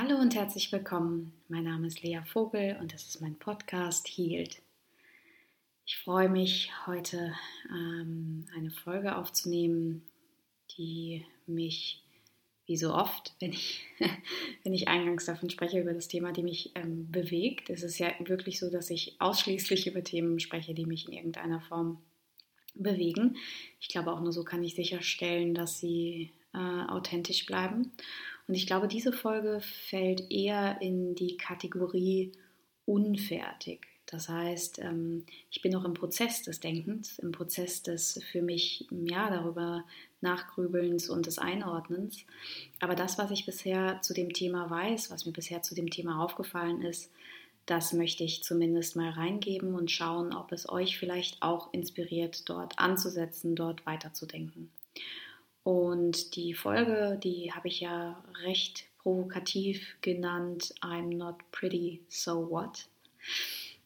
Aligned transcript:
Hallo 0.00 0.16
und 0.16 0.36
herzlich 0.36 0.70
willkommen. 0.70 1.32
Mein 1.48 1.64
Name 1.64 1.88
ist 1.88 2.04
Lea 2.04 2.20
Vogel 2.24 2.76
und 2.80 2.94
das 2.94 3.08
ist 3.08 3.20
mein 3.20 3.34
Podcast 3.34 4.06
Healed. 4.06 4.62
Ich 5.86 5.96
freue 5.96 6.28
mich, 6.28 6.70
heute 6.86 7.34
ähm, 7.68 8.46
eine 8.56 8.70
Folge 8.70 9.16
aufzunehmen, 9.16 10.04
die 10.76 11.26
mich, 11.48 12.04
wie 12.66 12.76
so 12.76 12.94
oft, 12.94 13.34
wenn 13.40 13.52
ich, 13.52 13.80
wenn 14.62 14.72
ich 14.72 14.86
eingangs 14.86 15.24
davon 15.24 15.50
spreche, 15.50 15.80
über 15.80 15.92
das 15.92 16.06
Thema, 16.06 16.30
die 16.30 16.44
mich 16.44 16.70
ähm, 16.76 17.10
bewegt. 17.10 17.68
Es 17.68 17.82
ist 17.82 17.98
ja 17.98 18.12
wirklich 18.20 18.60
so, 18.60 18.70
dass 18.70 18.90
ich 18.90 19.20
ausschließlich 19.20 19.88
über 19.88 20.04
Themen 20.04 20.38
spreche, 20.38 20.74
die 20.74 20.86
mich 20.86 21.08
in 21.08 21.14
irgendeiner 21.14 21.60
Form 21.60 22.00
bewegen. 22.76 23.36
Ich 23.80 23.88
glaube, 23.88 24.12
auch 24.12 24.20
nur 24.20 24.32
so 24.32 24.44
kann 24.44 24.62
ich 24.62 24.76
sicherstellen, 24.76 25.54
dass 25.54 25.80
sie 25.80 26.30
äh, 26.54 26.58
authentisch 26.88 27.46
bleiben. 27.46 27.90
Und 28.48 28.54
ich 28.54 28.66
glaube, 28.66 28.88
diese 28.88 29.12
Folge 29.12 29.60
fällt 29.60 30.30
eher 30.30 30.80
in 30.80 31.14
die 31.14 31.36
Kategorie 31.36 32.32
unfertig. 32.86 33.86
Das 34.06 34.30
heißt, 34.30 34.78
ähm, 34.78 35.26
ich 35.50 35.60
bin 35.60 35.72
noch 35.72 35.84
im 35.84 35.92
Prozess 35.92 36.42
des 36.42 36.60
Denkens, 36.60 37.18
im 37.18 37.30
Prozess 37.30 37.82
des 37.82 38.22
für 38.32 38.40
mich 38.40 38.86
ja 38.90 39.28
darüber 39.28 39.84
Nachgrübelns 40.22 41.10
und 41.10 41.26
des 41.26 41.38
Einordnens. 41.38 42.24
Aber 42.80 42.94
das, 42.94 43.18
was 43.18 43.30
ich 43.30 43.44
bisher 43.44 44.00
zu 44.00 44.14
dem 44.14 44.32
Thema 44.32 44.70
weiß, 44.70 45.10
was 45.10 45.26
mir 45.26 45.32
bisher 45.32 45.60
zu 45.60 45.74
dem 45.74 45.90
Thema 45.90 46.24
aufgefallen 46.24 46.80
ist, 46.80 47.12
das 47.66 47.92
möchte 47.92 48.24
ich 48.24 48.42
zumindest 48.42 48.96
mal 48.96 49.10
reingeben 49.10 49.74
und 49.74 49.90
schauen, 49.90 50.34
ob 50.34 50.52
es 50.52 50.70
euch 50.70 50.98
vielleicht 50.98 51.42
auch 51.42 51.70
inspiriert, 51.74 52.48
dort 52.48 52.78
anzusetzen, 52.78 53.54
dort 53.54 53.84
weiterzudenken. 53.84 54.72
Und 55.68 56.34
die 56.34 56.54
Folge, 56.54 57.20
die 57.22 57.52
habe 57.52 57.68
ich 57.68 57.80
ja 57.80 58.24
recht 58.42 58.86
provokativ 58.96 59.98
genannt, 60.00 60.72
I'm 60.80 61.14
not 61.14 61.34
pretty, 61.52 62.00
so 62.08 62.48
what? 62.48 62.86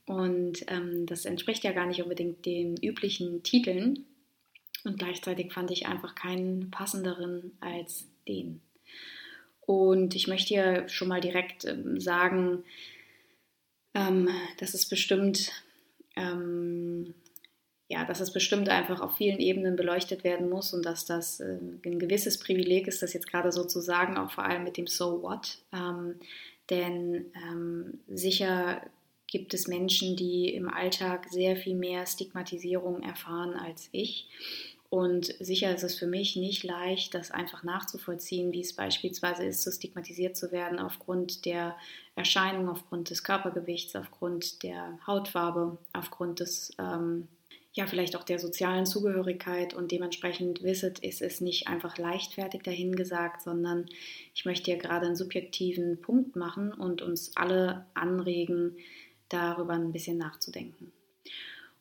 Und 0.06 0.64
ähm, 0.69 1.06
das 1.06 1.24
entspricht 1.24 1.64
ja 1.64 1.72
gar 1.72 1.86
nicht 1.86 2.00
unbedingt 2.00 2.47
den 2.47 2.77
üblichen 2.77 3.42
Titeln. 3.42 4.05
Und 4.84 5.00
gleichzeitig 5.00 5.52
fand 5.52 5.72
ich 5.72 5.89
einfach 5.89 6.14
keinen 6.14 6.70
passenderen 6.70 7.50
als 7.58 8.06
den. 8.28 8.61
Und 9.62 10.14
ich 10.14 10.28
möchte 10.28 10.55
hier 10.55 10.89
schon 10.89 11.08
mal 11.08 11.20
direkt 11.20 11.64
ähm, 11.64 12.00
sagen, 12.00 12.62
ähm, 13.94 14.28
dass 14.58 14.74
es 14.74 14.89
bestimmt 14.89 15.50
ähm, 16.14 17.12
ja, 17.88 18.05
dass 18.05 18.20
es 18.20 18.33
bestimmt 18.33 18.69
einfach 18.69 19.00
auf 19.00 19.16
vielen 19.16 19.38
Ebenen 19.38 19.77
beleuchtet 19.77 20.25
werden 20.25 20.48
muss 20.48 20.72
und 20.72 20.84
dass 20.86 21.05
das 21.05 21.41
äh, 21.41 21.58
ein 21.84 21.98
gewisses 21.98 22.39
Privileg 22.39 22.89
ist, 22.89 23.02
das 23.02 23.12
jetzt 23.12 23.30
gerade 23.30 23.52
so 23.52 23.64
zu 23.64 23.80
sagen, 23.80 24.16
auch 24.16 24.30
vor 24.30 24.44
allem 24.44 24.64
mit 24.64 24.77
dem 24.77 24.86
So 24.86 25.22
What. 25.22 25.58
Ähm, 25.72 26.14
denn 26.70 27.27
ähm, 27.34 28.00
sicher 28.08 28.80
gibt 29.27 29.55
es 29.55 29.66
Menschen, 29.66 30.16
die 30.16 30.55
im 30.55 30.69
Alltag 30.69 31.27
sehr 31.30 31.56
viel 31.56 31.74
mehr 31.74 32.06
Stigmatisierung 32.06 33.02
erfahren 33.02 33.55
als 33.55 33.89
ich. 33.92 34.28
Und 34.92 35.34
sicher 35.41 35.74
ist 35.74 35.84
es 35.84 35.98
für 35.98 36.06
mich 36.06 36.36
nicht 36.36 36.64
leicht, 36.64 37.14
das 37.14 37.30
einfach 37.30 37.62
nachzuvollziehen, 37.62 38.52
wie 38.52 38.61
es 38.61 38.74
beispielsweise 38.74 39.42
ist, 39.42 39.62
so 39.62 39.70
stigmatisiert 39.70 40.36
zu 40.36 40.52
werden 40.52 40.78
aufgrund 40.78 41.46
der 41.46 41.77
Erscheinung, 42.14 42.69
aufgrund 42.69 43.08
des 43.08 43.24
Körpergewichts, 43.24 43.96
aufgrund 43.96 44.62
der 44.62 44.98
Hautfarbe, 45.06 45.78
aufgrund 45.94 46.41
des 46.41 46.74
ähm, 46.78 47.27
ja, 47.75 47.87
vielleicht 47.87 48.17
auch 48.17 48.25
der 48.25 48.39
sozialen 48.39 48.84
Zugehörigkeit 48.84 49.73
und 49.73 49.92
dementsprechend 49.92 50.62
wisset, 50.62 50.98
ist 50.98 51.23
es 51.23 51.41
nicht 51.41 51.69
einfach 51.69 51.97
leichtfertig 51.97 52.62
dahingesagt, 52.62 53.41
sondern 53.41 53.87
ich 54.34 54.45
möchte 54.45 54.70
hier 54.70 54.77
gerade 54.79 55.06
einen 55.06 55.17
subjektiven 55.17 56.01
Punkt 56.01 56.37
machen 56.37 56.73
und 56.73 57.01
uns 57.01 57.34
alle 57.34 57.87
anregen, 57.95 58.77
darüber 59.31 59.73
ein 59.73 59.92
bisschen 59.92 60.19
nachzudenken. 60.19 60.92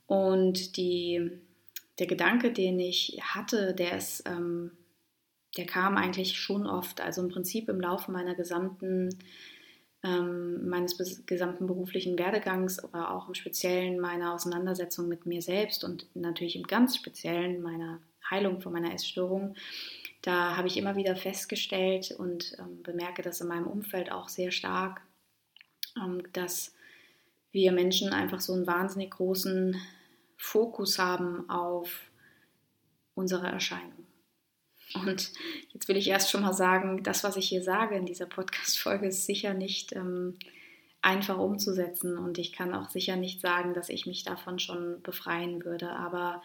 Und 0.07 0.77
die, 0.77 1.31
der 1.99 2.07
Gedanke, 2.07 2.53
den 2.53 2.79
ich 2.79 3.19
hatte, 3.21 3.73
der 3.73 3.97
ist, 3.97 4.23
ähm, 4.25 4.71
der 5.57 5.65
kam 5.65 5.97
eigentlich 5.97 6.37
schon 6.37 6.67
oft, 6.67 7.01
also 7.01 7.21
im 7.21 7.27
Prinzip 7.27 7.67
im 7.67 7.81
Laufe 7.81 8.11
meiner 8.11 8.35
gesamten 8.35 9.09
ähm, 10.03 10.67
meines 10.67 10.97
gesamten 11.25 11.67
beruflichen 11.67 12.17
Werdegangs, 12.17 12.79
aber 12.79 13.11
auch 13.11 13.27
im 13.27 13.35
Speziellen 13.35 13.99
meiner 13.99 14.33
Auseinandersetzung 14.33 15.07
mit 15.07 15.25
mir 15.25 15.41
selbst 15.41 15.83
und 15.83 16.07
natürlich 16.15 16.55
im 16.55 16.63
ganz 16.63 16.95
Speziellen 16.95 17.61
meiner 17.61 17.99
Heilung 18.29 18.61
von 18.61 18.73
meiner 18.73 18.93
Essstörung. 18.93 19.55
Da 20.21 20.55
habe 20.55 20.67
ich 20.67 20.77
immer 20.77 20.95
wieder 20.95 21.15
festgestellt 21.15 22.15
und 22.17 22.55
ähm, 22.59 22.83
bemerke 22.83 23.21
das 23.21 23.41
in 23.41 23.47
meinem 23.47 23.67
Umfeld 23.67 24.11
auch 24.11 24.29
sehr 24.29 24.51
stark, 24.51 25.01
ähm, 25.97 26.23
dass 26.33 26.73
wir 27.51 27.71
Menschen 27.71 28.13
einfach 28.13 28.39
so 28.39 28.53
einen 28.53 28.67
wahnsinnig 28.67 29.11
großen 29.11 29.75
Fokus 30.37 30.97
haben 30.97 31.49
auf 31.49 32.11
unsere 33.13 33.47
Erscheinung. 33.47 34.00
Und 34.95 35.31
jetzt 35.73 35.87
will 35.87 35.97
ich 35.97 36.07
erst 36.07 36.31
schon 36.31 36.41
mal 36.41 36.53
sagen, 36.53 37.03
das, 37.03 37.23
was 37.23 37.37
ich 37.37 37.47
hier 37.47 37.63
sage 37.63 37.95
in 37.95 38.05
dieser 38.05 38.25
Podcast-Folge, 38.25 39.07
ist 39.07 39.25
sicher 39.25 39.53
nicht 39.53 39.93
ähm, 39.93 40.37
einfach 41.01 41.37
umzusetzen. 41.37 42.17
Und 42.17 42.37
ich 42.37 42.51
kann 42.51 42.73
auch 42.73 42.89
sicher 42.89 43.15
nicht 43.15 43.41
sagen, 43.41 43.73
dass 43.73 43.89
ich 43.89 44.05
mich 44.05 44.23
davon 44.23 44.59
schon 44.59 45.01
befreien 45.01 45.63
würde. 45.65 45.91
Aber 45.91 46.41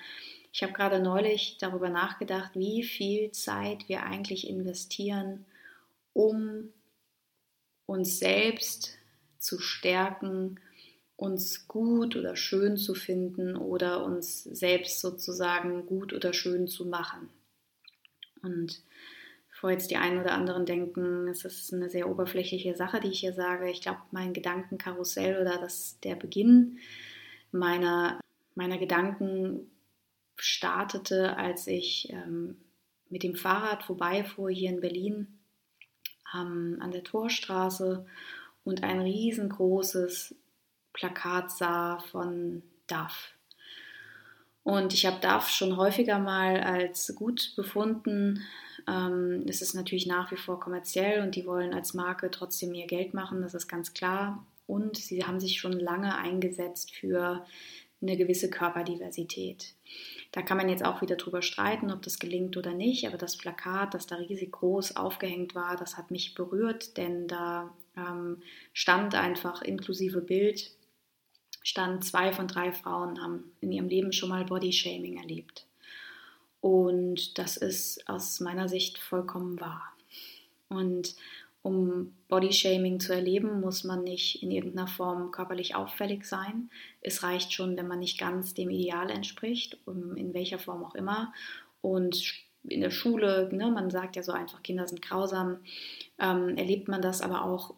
ich 0.52 0.62
habe 0.62 0.72
gerade 0.72 1.00
neulich 1.00 1.58
darüber 1.58 1.90
nachgedacht, 1.90 2.52
wie 2.54 2.82
viel 2.82 3.30
Zeit 3.32 3.88
wir 3.88 4.04
eigentlich 4.04 4.48
investieren, 4.48 5.44
um 6.12 6.70
uns 7.86 8.18
selbst 8.18 8.96
zu 9.38 9.58
stärken, 9.58 10.58
uns 11.16 11.66
gut 11.68 12.16
oder 12.16 12.36
schön 12.36 12.76
zu 12.76 12.94
finden 12.94 13.56
oder 13.56 14.04
uns 14.04 14.44
selbst 14.44 15.00
sozusagen 15.00 15.86
gut 15.86 16.12
oder 16.12 16.32
schön 16.32 16.68
zu 16.68 16.84
machen. 16.84 17.28
Und 18.46 18.82
bevor 19.50 19.70
jetzt 19.70 19.90
die 19.90 19.96
einen 19.96 20.20
oder 20.20 20.32
anderen 20.32 20.64
denken, 20.64 21.28
es 21.28 21.44
ist 21.44 21.72
eine 21.74 21.90
sehr 21.90 22.08
oberflächliche 22.08 22.74
Sache, 22.76 23.00
die 23.00 23.08
ich 23.08 23.20
hier 23.20 23.32
sage, 23.32 23.70
ich 23.70 23.82
glaube, 23.82 24.00
mein 24.12 24.32
Gedankenkarussell 24.32 25.40
oder 25.40 25.58
das, 25.58 25.98
der 26.00 26.14
Beginn 26.14 26.78
meiner, 27.52 28.20
meiner 28.54 28.78
Gedanken 28.78 29.70
startete, 30.36 31.36
als 31.36 31.66
ich 31.66 32.10
ähm, 32.10 32.56
mit 33.08 33.22
dem 33.22 33.34
Fahrrad 33.34 33.82
vorbeifuhr 33.82 34.50
hier 34.50 34.70
in 34.70 34.80
Berlin 34.80 35.38
ähm, 36.34 36.78
an 36.80 36.90
der 36.90 37.04
Torstraße 37.04 38.06
und 38.64 38.82
ein 38.82 39.00
riesengroßes 39.00 40.34
Plakat 40.92 41.50
sah 41.50 41.98
von 42.10 42.62
DAF, 42.86 43.35
und 44.66 44.93
ich 44.93 45.06
habe 45.06 45.21
DAF 45.21 45.49
schon 45.49 45.77
häufiger 45.77 46.19
mal 46.19 46.60
als 46.60 47.15
gut 47.15 47.53
befunden. 47.54 48.43
Ähm, 48.88 49.44
es 49.47 49.62
ist 49.62 49.75
natürlich 49.75 50.09
nach 50.09 50.32
wie 50.32 50.37
vor 50.37 50.59
kommerziell 50.59 51.22
und 51.22 51.37
die 51.37 51.47
wollen 51.47 51.72
als 51.72 51.94
Marke 51.94 52.32
trotzdem 52.32 52.75
ihr 52.75 52.88
Geld 52.88 53.15
machen, 53.15 53.43
das 53.43 53.55
ist 53.55 53.69
ganz 53.69 53.94
klar. 53.94 54.44
Und 54.66 54.97
sie 54.97 55.25
haben 55.25 55.38
sich 55.38 55.60
schon 55.60 55.75
lange 55.75 56.19
eingesetzt 56.19 56.93
für 56.93 57.47
eine 58.03 58.16
gewisse 58.16 58.50
Körperdiversität. 58.50 59.75
Da 60.32 60.43
kann 60.43 60.56
man 60.56 60.69
jetzt 60.69 60.84
auch 60.84 61.00
wieder 61.00 61.15
drüber 61.15 61.43
streiten, 61.43 61.93
ob 61.93 62.03
das 62.03 62.19
gelingt 62.19 62.56
oder 62.56 62.75
nicht, 62.75 63.06
aber 63.06 63.19
das 63.19 63.37
Plakat, 63.37 63.94
das 63.94 64.09
da 64.09 64.16
riesig 64.16 64.50
groß 64.50 64.97
aufgehängt 64.97 65.55
war, 65.55 65.76
das 65.76 65.97
hat 65.97 66.10
mich 66.10 66.34
berührt, 66.34 66.97
denn 66.97 67.28
da 67.28 67.72
ähm, 67.97 68.43
stand 68.72 69.15
einfach 69.15 69.62
inklusive 69.62 70.22
Bild 70.22 70.75
stand, 71.66 72.04
zwei 72.04 72.32
von 72.32 72.47
drei 72.47 72.71
Frauen 72.71 73.21
haben 73.21 73.50
in 73.60 73.72
ihrem 73.72 73.88
Leben 73.88 74.12
schon 74.12 74.28
mal 74.28 74.44
Bodyshaming 74.44 75.19
erlebt. 75.19 75.66
Und 76.60 77.38
das 77.38 77.56
ist 77.56 78.09
aus 78.09 78.38
meiner 78.38 78.69
Sicht 78.69 78.99
vollkommen 78.99 79.60
wahr. 79.60 79.82
Und 80.69 81.16
um 81.62 82.15
Bodyshaming 82.28 83.00
zu 83.00 83.12
erleben, 83.12 83.61
muss 83.61 83.82
man 83.82 84.05
nicht 84.05 84.44
in 84.44 84.52
irgendeiner 84.52 84.87
Form 84.87 85.32
körperlich 85.32 85.75
auffällig 85.75 86.25
sein. 86.25 86.70
Es 87.00 87.25
reicht 87.25 87.52
schon, 87.52 87.76
wenn 87.76 87.88
man 87.88 87.99
nicht 87.99 88.20
ganz 88.20 88.55
dem 88.55 88.70
Ideal 88.70 89.11
entspricht, 89.11 89.76
in 89.87 90.35
welcher 90.35 90.61
Form 90.61 90.85
auch 90.85 90.94
immer. 90.94 91.32
Und 91.81 92.44
in 92.62 92.81
der 92.81 92.93
Schule, 92.93 93.49
ne, 93.52 93.73
man 93.73 93.90
sagt 93.90 94.14
ja 94.14 94.23
so 94.23 94.31
einfach, 94.31 94.62
Kinder 94.62 94.87
sind 94.87 95.02
grausam, 95.02 95.58
ähm, 96.20 96.56
erlebt 96.56 96.87
man 96.87 97.02
das 97.02 97.23
aber 97.23 97.44
auch 97.44 97.76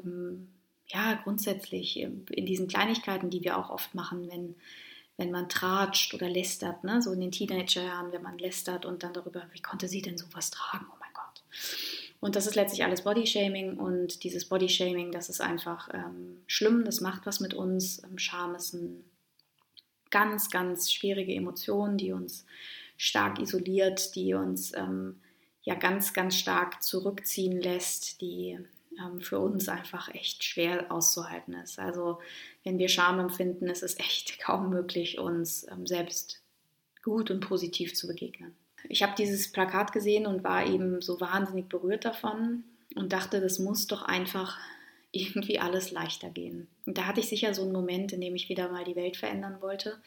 ja, 0.88 1.14
grundsätzlich 1.22 1.98
in 2.00 2.46
diesen 2.46 2.68
Kleinigkeiten, 2.68 3.30
die 3.30 3.44
wir 3.44 3.58
auch 3.58 3.70
oft 3.70 3.94
machen, 3.94 4.28
wenn, 4.30 4.54
wenn 5.16 5.30
man 5.30 5.48
tratscht 5.48 6.14
oder 6.14 6.28
lästert, 6.28 6.82
ne? 6.84 7.02
so 7.02 7.12
in 7.12 7.20
den 7.20 7.32
Teenagerjahren, 7.32 8.12
wenn 8.12 8.22
man 8.22 8.38
lästert 8.38 8.86
und 8.86 9.02
dann 9.02 9.12
darüber, 9.12 9.46
wie 9.52 9.60
konnte 9.60 9.88
sie 9.88 10.00
denn 10.00 10.16
sowas 10.16 10.50
tragen, 10.50 10.86
oh 10.90 10.96
mein 10.98 11.12
Gott. 11.12 11.42
Und 12.20 12.36
das 12.36 12.46
ist 12.46 12.54
letztlich 12.54 12.84
alles 12.84 13.02
Bodyshaming 13.02 13.76
und 13.76 14.24
dieses 14.24 14.46
Bodyshaming, 14.46 15.12
das 15.12 15.28
ist 15.28 15.40
einfach 15.40 15.88
ähm, 15.92 16.42
schlimm, 16.46 16.84
das 16.84 17.00
macht 17.00 17.26
was 17.26 17.40
mit 17.40 17.52
uns. 17.52 18.02
Ähm, 18.02 18.18
Scham 18.18 18.54
ist 18.54 18.74
eine 18.74 19.04
ganz, 20.10 20.50
ganz 20.50 20.90
schwierige 20.90 21.34
Emotion, 21.34 21.98
die 21.98 22.12
uns 22.12 22.46
stark 22.96 23.38
isoliert, 23.38 24.14
die 24.16 24.32
uns 24.34 24.74
ähm, 24.74 25.20
ja 25.62 25.74
ganz, 25.74 26.14
ganz 26.14 26.36
stark 26.36 26.82
zurückziehen 26.82 27.60
lässt, 27.60 28.20
die 28.22 28.58
ähm, 28.98 29.20
für 29.20 29.38
uns 29.38 29.68
einfach 29.68 30.14
echt 30.14 30.44
schwer 30.44 30.90
auszuhalten 30.90 31.54
ist. 31.54 31.78
Also 31.78 32.18
wenn 32.64 32.78
wir 32.78 32.88
Scham 32.88 33.18
empfinden, 33.18 33.68
ist 33.68 33.82
es 33.82 33.98
echt 33.98 34.38
kaum 34.44 34.70
möglich, 34.70 35.18
uns 35.18 35.66
ähm, 35.70 35.86
selbst 35.86 36.42
gut 37.02 37.30
und 37.30 37.40
positiv 37.40 37.94
zu 37.94 38.06
begegnen. 38.06 38.54
Ich 38.88 39.02
habe 39.02 39.14
dieses 39.16 39.50
Plakat 39.50 39.92
gesehen 39.92 40.26
und 40.26 40.44
war 40.44 40.66
eben 40.66 41.00
so 41.02 41.20
wahnsinnig 41.20 41.68
berührt 41.68 42.04
davon 42.04 42.64
und 42.94 43.12
dachte, 43.12 43.40
das 43.40 43.58
muss 43.58 43.86
doch 43.86 44.02
einfach 44.02 44.58
irgendwie 45.12 45.58
alles 45.58 45.90
leichter 45.90 46.30
gehen. 46.30 46.68
Und 46.84 46.98
da 46.98 47.06
hatte 47.06 47.20
ich 47.20 47.28
sicher 47.28 47.54
so 47.54 47.62
einen 47.62 47.72
Moment, 47.72 48.12
in 48.12 48.20
dem 48.20 48.34
ich 48.34 48.48
wieder 48.48 48.70
mal 48.70 48.84
die 48.84 48.96
Welt 48.96 49.16
verändern 49.16 49.60
wollte. 49.60 49.98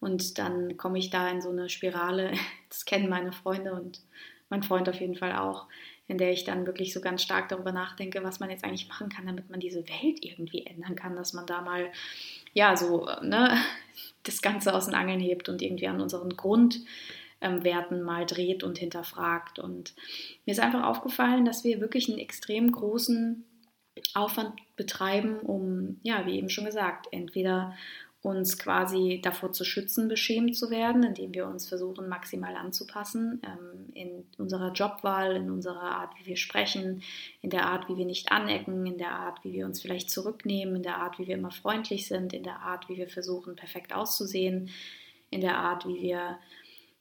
Und 0.00 0.38
dann 0.38 0.76
komme 0.76 0.98
ich 0.98 1.10
da 1.10 1.28
in 1.28 1.40
so 1.40 1.50
eine 1.50 1.68
Spirale, 1.68 2.32
das 2.68 2.84
kennen 2.84 3.08
meine 3.08 3.32
Freunde 3.32 3.74
und 3.74 4.00
mein 4.48 4.62
Freund 4.62 4.88
auf 4.88 5.00
jeden 5.00 5.16
Fall 5.16 5.34
auch, 5.34 5.66
in 6.08 6.18
der 6.18 6.32
ich 6.32 6.44
dann 6.44 6.66
wirklich 6.66 6.92
so 6.92 7.00
ganz 7.00 7.22
stark 7.22 7.48
darüber 7.48 7.72
nachdenke, 7.72 8.22
was 8.22 8.40
man 8.40 8.50
jetzt 8.50 8.64
eigentlich 8.64 8.88
machen 8.88 9.08
kann, 9.08 9.26
damit 9.26 9.50
man 9.50 9.60
diese 9.60 9.88
Welt 9.88 10.24
irgendwie 10.24 10.64
ändern 10.64 10.94
kann, 10.94 11.16
dass 11.16 11.32
man 11.32 11.46
da 11.46 11.62
mal, 11.62 11.90
ja, 12.52 12.76
so, 12.76 13.08
ne, 13.22 13.56
das 14.22 14.42
Ganze 14.42 14.74
aus 14.74 14.86
den 14.86 14.94
Angeln 14.94 15.20
hebt 15.20 15.48
und 15.48 15.62
irgendwie 15.62 15.88
an 15.88 16.00
unseren 16.00 16.30
Grundwerten 16.30 18.02
mal 18.02 18.26
dreht 18.26 18.62
und 18.62 18.78
hinterfragt. 18.78 19.58
Und 19.58 19.94
mir 20.44 20.52
ist 20.52 20.60
einfach 20.60 20.84
aufgefallen, 20.84 21.44
dass 21.44 21.64
wir 21.64 21.80
wirklich 21.80 22.08
einen 22.08 22.18
extrem 22.18 22.72
großen 22.72 23.44
Aufwand 24.14 24.54
betreiben, 24.76 25.38
um, 25.40 25.98
ja, 26.02 26.26
wie 26.26 26.36
eben 26.36 26.50
schon 26.50 26.66
gesagt, 26.66 27.06
entweder 27.12 27.74
uns 28.26 28.58
quasi 28.58 29.20
davor 29.22 29.52
zu 29.52 29.64
schützen, 29.64 30.08
beschämt 30.08 30.56
zu 30.56 30.68
werden, 30.68 31.04
indem 31.04 31.32
wir 31.32 31.46
uns 31.46 31.68
versuchen, 31.68 32.08
maximal 32.08 32.56
anzupassen 32.56 33.40
ähm, 33.44 33.92
in 33.94 34.24
unserer 34.36 34.72
Jobwahl, 34.72 35.36
in 35.36 35.48
unserer 35.48 35.82
Art, 35.82 36.10
wie 36.18 36.26
wir 36.26 36.36
sprechen, 36.36 37.02
in 37.40 37.50
der 37.50 37.66
Art, 37.66 37.88
wie 37.88 37.96
wir 37.96 38.04
nicht 38.04 38.32
anecken, 38.32 38.84
in 38.84 38.98
der 38.98 39.12
Art, 39.12 39.44
wie 39.44 39.52
wir 39.52 39.64
uns 39.64 39.80
vielleicht 39.80 40.10
zurücknehmen, 40.10 40.74
in 40.74 40.82
der 40.82 40.98
Art, 40.98 41.20
wie 41.20 41.28
wir 41.28 41.36
immer 41.36 41.52
freundlich 41.52 42.08
sind, 42.08 42.32
in 42.32 42.42
der 42.42 42.58
Art, 42.62 42.88
wie 42.88 42.96
wir 42.96 43.08
versuchen, 43.08 43.54
perfekt 43.54 43.94
auszusehen, 43.94 44.70
in 45.30 45.40
der 45.40 45.58
Art, 45.58 45.86
wie 45.86 46.02
wir 46.02 46.40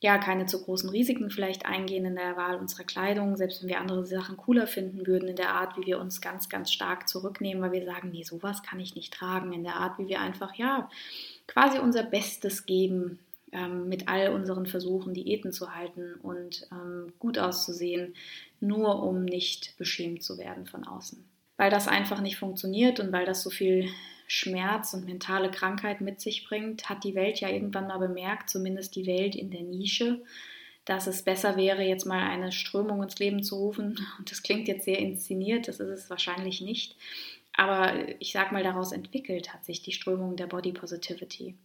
ja, 0.01 0.17
keine 0.17 0.45
zu 0.45 0.61
großen 0.63 0.89
Risiken 0.89 1.29
vielleicht 1.29 1.65
eingehen 1.65 2.05
in 2.05 2.15
der 2.15 2.35
Wahl 2.35 2.57
unserer 2.57 2.83
Kleidung, 2.83 3.37
selbst 3.37 3.61
wenn 3.61 3.69
wir 3.69 3.79
andere 3.79 4.05
Sachen 4.05 4.37
cooler 4.37 4.67
finden 4.67 5.07
würden, 5.07 5.29
in 5.29 5.35
der 5.35 5.51
Art, 5.51 5.77
wie 5.77 5.85
wir 5.85 5.99
uns 5.99 6.21
ganz, 6.21 6.49
ganz 6.49 6.71
stark 6.71 7.07
zurücknehmen, 7.07 7.63
weil 7.63 7.71
wir 7.71 7.85
sagen, 7.85 8.09
nee, 8.11 8.23
sowas 8.23 8.61
kann 8.61 8.79
ich 8.79 8.95
nicht 8.95 9.13
tragen, 9.13 9.53
in 9.53 9.63
der 9.63 9.75
Art, 9.75 9.97
wie 9.97 10.07
wir 10.07 10.19
einfach, 10.19 10.53
ja, 10.55 10.89
quasi 11.47 11.79
unser 11.79 12.03
Bestes 12.03 12.65
geben, 12.65 13.19
ähm, 13.51 13.87
mit 13.87 14.07
all 14.09 14.33
unseren 14.33 14.65
Versuchen, 14.65 15.13
Diäten 15.13 15.51
zu 15.51 15.73
halten 15.73 16.15
und 16.21 16.67
ähm, 16.71 17.13
gut 17.19 17.39
auszusehen, 17.39 18.15
nur 18.59 19.01
um 19.01 19.23
nicht 19.23 19.77
beschämt 19.77 20.23
zu 20.23 20.37
werden 20.37 20.65
von 20.65 20.83
außen. 20.83 21.23
Weil 21.57 21.71
das 21.71 21.87
einfach 21.87 22.19
nicht 22.19 22.37
funktioniert 22.37 22.99
und 22.99 23.13
weil 23.13 23.25
das 23.25 23.41
so 23.41 23.49
viel 23.49 23.89
Schmerz 24.27 24.93
und 24.93 25.05
mentale 25.05 25.51
Krankheit 25.51 26.01
mit 26.01 26.19
sich 26.19 26.47
bringt, 26.47 26.89
hat 26.89 27.03
die 27.03 27.15
Welt 27.15 27.39
ja 27.39 27.49
irgendwann 27.49 27.87
mal 27.87 27.99
bemerkt, 27.99 28.49
zumindest 28.49 28.95
die 28.95 29.05
Welt 29.05 29.35
in 29.35 29.51
der 29.51 29.61
Nische, 29.61 30.21
dass 30.85 31.07
es 31.07 31.23
besser 31.23 31.57
wäre, 31.57 31.83
jetzt 31.83 32.05
mal 32.05 32.27
eine 32.27 32.51
Strömung 32.51 33.03
ins 33.03 33.19
Leben 33.19 33.43
zu 33.43 33.55
rufen. 33.55 33.99
Und 34.17 34.31
das 34.31 34.43
klingt 34.43 34.67
jetzt 34.67 34.85
sehr 34.85 34.99
inszeniert, 34.99 35.67
das 35.67 35.79
ist 35.79 35.89
es 35.89 36.09
wahrscheinlich 36.09 36.61
nicht. 36.61 36.95
Aber 37.53 37.93
ich 38.19 38.33
sag 38.33 38.51
mal, 38.51 38.63
daraus 38.63 38.91
entwickelt 38.91 39.53
hat 39.53 39.63
sich 39.63 39.81
die 39.81 39.93
Strömung 39.93 40.35
der 40.35 40.47
Body 40.47 40.73
Positivity. 40.73 41.55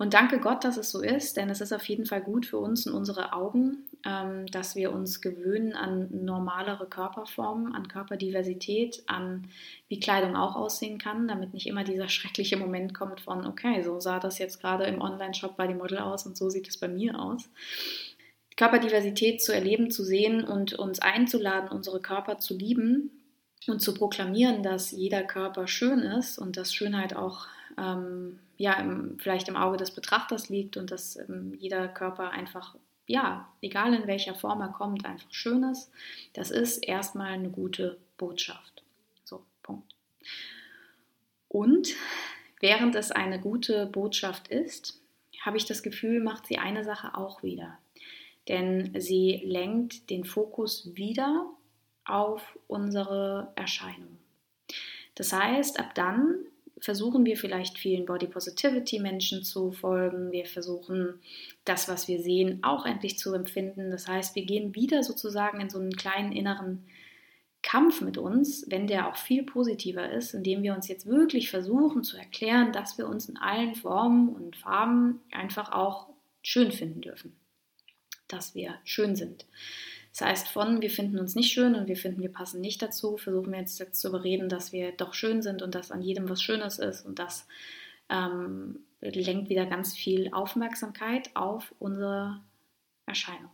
Und 0.00 0.14
danke 0.14 0.40
Gott, 0.40 0.64
dass 0.64 0.78
es 0.78 0.90
so 0.90 1.02
ist, 1.02 1.36
denn 1.36 1.50
es 1.50 1.60
ist 1.60 1.74
auf 1.74 1.84
jeden 1.84 2.06
Fall 2.06 2.22
gut 2.22 2.46
für 2.46 2.56
uns 2.56 2.86
und 2.86 2.94
unsere 2.94 3.34
Augen, 3.34 3.84
ähm, 4.06 4.46
dass 4.46 4.74
wir 4.74 4.92
uns 4.92 5.20
gewöhnen 5.20 5.74
an 5.74 6.08
normalere 6.24 6.86
Körperformen, 6.86 7.74
an 7.74 7.86
Körperdiversität, 7.86 9.02
an 9.08 9.48
wie 9.88 10.00
Kleidung 10.00 10.36
auch 10.36 10.56
aussehen 10.56 10.96
kann, 10.96 11.28
damit 11.28 11.52
nicht 11.52 11.66
immer 11.66 11.84
dieser 11.84 12.08
schreckliche 12.08 12.56
Moment 12.56 12.94
kommt 12.94 13.20
von, 13.20 13.46
okay, 13.46 13.82
so 13.82 14.00
sah 14.00 14.20
das 14.20 14.38
jetzt 14.38 14.62
gerade 14.62 14.84
im 14.84 15.02
Online-Shop 15.02 15.54
bei 15.58 15.66
dem 15.66 15.76
Model 15.76 15.98
aus 15.98 16.24
und 16.24 16.34
so 16.34 16.48
sieht 16.48 16.66
es 16.66 16.78
bei 16.78 16.88
mir 16.88 17.20
aus. 17.20 17.50
Körperdiversität 18.56 19.42
zu 19.42 19.52
erleben, 19.52 19.90
zu 19.90 20.02
sehen 20.02 20.44
und 20.44 20.72
uns 20.72 21.00
einzuladen, 21.00 21.68
unsere 21.68 22.00
Körper 22.00 22.38
zu 22.38 22.56
lieben 22.56 23.10
und 23.68 23.82
zu 23.82 23.92
proklamieren, 23.92 24.62
dass 24.62 24.92
jeder 24.92 25.24
Körper 25.24 25.66
schön 25.66 25.98
ist 25.98 26.38
und 26.38 26.56
dass 26.56 26.72
Schönheit 26.72 27.14
auch 27.14 27.48
ähm, 27.80 28.38
ja, 28.56 28.74
im, 28.74 29.18
vielleicht 29.18 29.48
im 29.48 29.56
Auge 29.56 29.78
des 29.78 29.92
Betrachters 29.92 30.48
liegt 30.48 30.76
und 30.76 30.90
dass 30.90 31.16
ähm, 31.16 31.54
jeder 31.58 31.88
Körper 31.88 32.30
einfach, 32.30 32.76
ja, 33.06 33.48
egal 33.62 33.94
in 33.94 34.06
welcher 34.06 34.34
Form 34.34 34.60
er 34.60 34.68
kommt, 34.68 35.06
einfach 35.06 35.32
schön 35.32 35.62
ist. 35.64 35.90
Das 36.34 36.50
ist 36.50 36.78
erstmal 36.78 37.32
eine 37.32 37.50
gute 37.50 37.98
Botschaft. 38.18 38.82
So, 39.24 39.44
Punkt. 39.62 39.94
Und 41.48 41.94
während 42.60 42.94
es 42.94 43.10
eine 43.10 43.40
gute 43.40 43.86
Botschaft 43.86 44.48
ist, 44.48 45.00
habe 45.40 45.56
ich 45.56 45.64
das 45.64 45.82
Gefühl, 45.82 46.20
macht 46.20 46.46
sie 46.46 46.58
eine 46.58 46.84
Sache 46.84 47.16
auch 47.16 47.42
wieder. 47.42 47.78
Denn 48.48 48.94
sie 49.00 49.40
lenkt 49.44 50.10
den 50.10 50.24
Fokus 50.24 50.94
wieder 50.94 51.50
auf 52.04 52.58
unsere 52.66 53.52
Erscheinung. 53.56 54.18
Das 55.14 55.32
heißt, 55.32 55.78
ab 55.80 55.94
dann 55.94 56.36
versuchen 56.80 57.24
wir 57.24 57.36
vielleicht 57.36 57.78
vielen 57.78 58.06
Body 58.06 58.26
Positivity 58.26 58.98
Menschen 58.98 59.42
zu 59.42 59.72
folgen. 59.72 60.32
Wir 60.32 60.46
versuchen 60.46 61.20
das, 61.64 61.88
was 61.88 62.08
wir 62.08 62.20
sehen, 62.20 62.62
auch 62.62 62.86
endlich 62.86 63.18
zu 63.18 63.34
empfinden. 63.34 63.90
Das 63.90 64.08
heißt, 64.08 64.34
wir 64.34 64.44
gehen 64.44 64.74
wieder 64.74 65.02
sozusagen 65.02 65.60
in 65.60 65.70
so 65.70 65.78
einen 65.78 65.92
kleinen 65.92 66.32
inneren 66.32 66.84
Kampf 67.62 68.00
mit 68.00 68.16
uns, 68.16 68.64
wenn 68.68 68.86
der 68.86 69.08
auch 69.08 69.16
viel 69.16 69.42
positiver 69.42 70.10
ist, 70.10 70.32
indem 70.32 70.62
wir 70.62 70.74
uns 70.74 70.88
jetzt 70.88 71.06
wirklich 71.06 71.50
versuchen 71.50 72.02
zu 72.02 72.16
erklären, 72.16 72.72
dass 72.72 72.96
wir 72.96 73.06
uns 73.06 73.28
in 73.28 73.36
allen 73.36 73.74
Formen 73.74 74.30
und 74.30 74.56
Farben 74.56 75.20
einfach 75.30 75.72
auch 75.72 76.08
schön 76.42 76.72
finden 76.72 77.02
dürfen. 77.02 77.36
Dass 78.28 78.54
wir 78.54 78.76
schön 78.84 79.14
sind. 79.14 79.46
Das 80.12 80.22
heißt, 80.22 80.48
von 80.48 80.82
wir 80.82 80.90
finden 80.90 81.18
uns 81.18 81.34
nicht 81.34 81.52
schön 81.52 81.74
und 81.74 81.86
wir 81.86 81.96
finden, 81.96 82.20
wir 82.20 82.32
passen 82.32 82.60
nicht 82.60 82.82
dazu, 82.82 83.16
versuchen 83.16 83.52
wir 83.52 83.60
jetzt, 83.60 83.78
jetzt 83.78 84.00
zu 84.00 84.08
überreden, 84.08 84.48
dass 84.48 84.72
wir 84.72 84.92
doch 84.92 85.14
schön 85.14 85.42
sind 85.42 85.62
und 85.62 85.74
dass 85.74 85.92
an 85.92 86.02
jedem 86.02 86.28
was 86.28 86.42
Schönes 86.42 86.78
ist 86.78 87.06
und 87.06 87.18
das 87.18 87.46
ähm, 88.08 88.80
lenkt 89.00 89.48
wieder 89.48 89.66
ganz 89.66 89.94
viel 89.94 90.32
Aufmerksamkeit 90.32 91.30
auf 91.34 91.72
unsere 91.78 92.40
Erscheinung. 93.06 93.50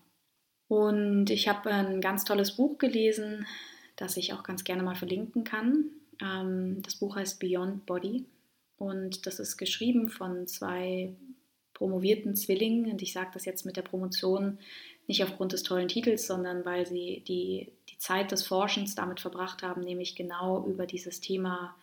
Und 0.68 1.30
ich 1.30 1.46
habe 1.46 1.70
ein 1.70 2.00
ganz 2.00 2.24
tolles 2.24 2.56
Buch 2.56 2.78
gelesen, 2.78 3.46
das 3.96 4.16
ich 4.16 4.32
auch 4.32 4.42
ganz 4.42 4.64
gerne 4.64 4.82
mal 4.82 4.96
verlinken 4.96 5.44
kann. 5.44 5.90
Ähm, 6.20 6.82
das 6.82 6.96
Buch 6.96 7.16
heißt 7.16 7.38
Beyond 7.38 7.86
Body 7.86 8.24
und 8.76 9.26
das 9.26 9.38
ist 9.38 9.56
geschrieben 9.56 10.08
von 10.08 10.46
zwei 10.46 11.14
promovierten 11.74 12.34
Zwillingen. 12.34 12.90
Und 12.90 13.02
ich 13.02 13.12
sage 13.12 13.30
das 13.34 13.44
jetzt 13.44 13.64
mit 13.64 13.76
der 13.76 13.82
Promotion 13.82 14.58
nicht 15.06 15.22
aufgrund 15.22 15.52
des 15.52 15.62
tollen 15.62 15.88
Titels, 15.88 16.26
sondern 16.26 16.64
weil 16.64 16.86
sie 16.86 17.22
die, 17.26 17.72
die 17.88 17.98
Zeit 17.98 18.32
des 18.32 18.46
Forschens 18.46 18.94
damit 18.94 19.20
verbracht 19.20 19.62
haben, 19.62 19.82
nämlich 19.82 20.16
genau 20.16 20.66
über 20.66 20.86
dieses 20.86 21.20
Thema 21.20 21.74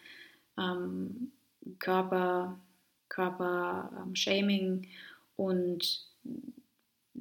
ähm, 0.58 1.32
Körper, 1.80 2.60
Körper-Shaming 3.10 4.84
ähm, 4.84 4.90
und 5.36 6.06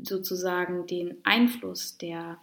sozusagen 0.03 0.87
den 0.87 1.19
Einfluss 1.25 1.99
der 1.99 2.39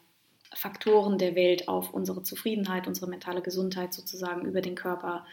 Faktoren 0.54 1.18
der 1.18 1.36
Welt 1.36 1.68
auf 1.68 1.94
unsere 1.94 2.24
Zufriedenheit, 2.24 2.88
unsere 2.88 3.10
mentale 3.10 3.42
Gesundheit 3.42 3.94
sozusagen 3.94 4.46
über 4.46 4.62
den 4.62 4.76
Körper 4.76 5.26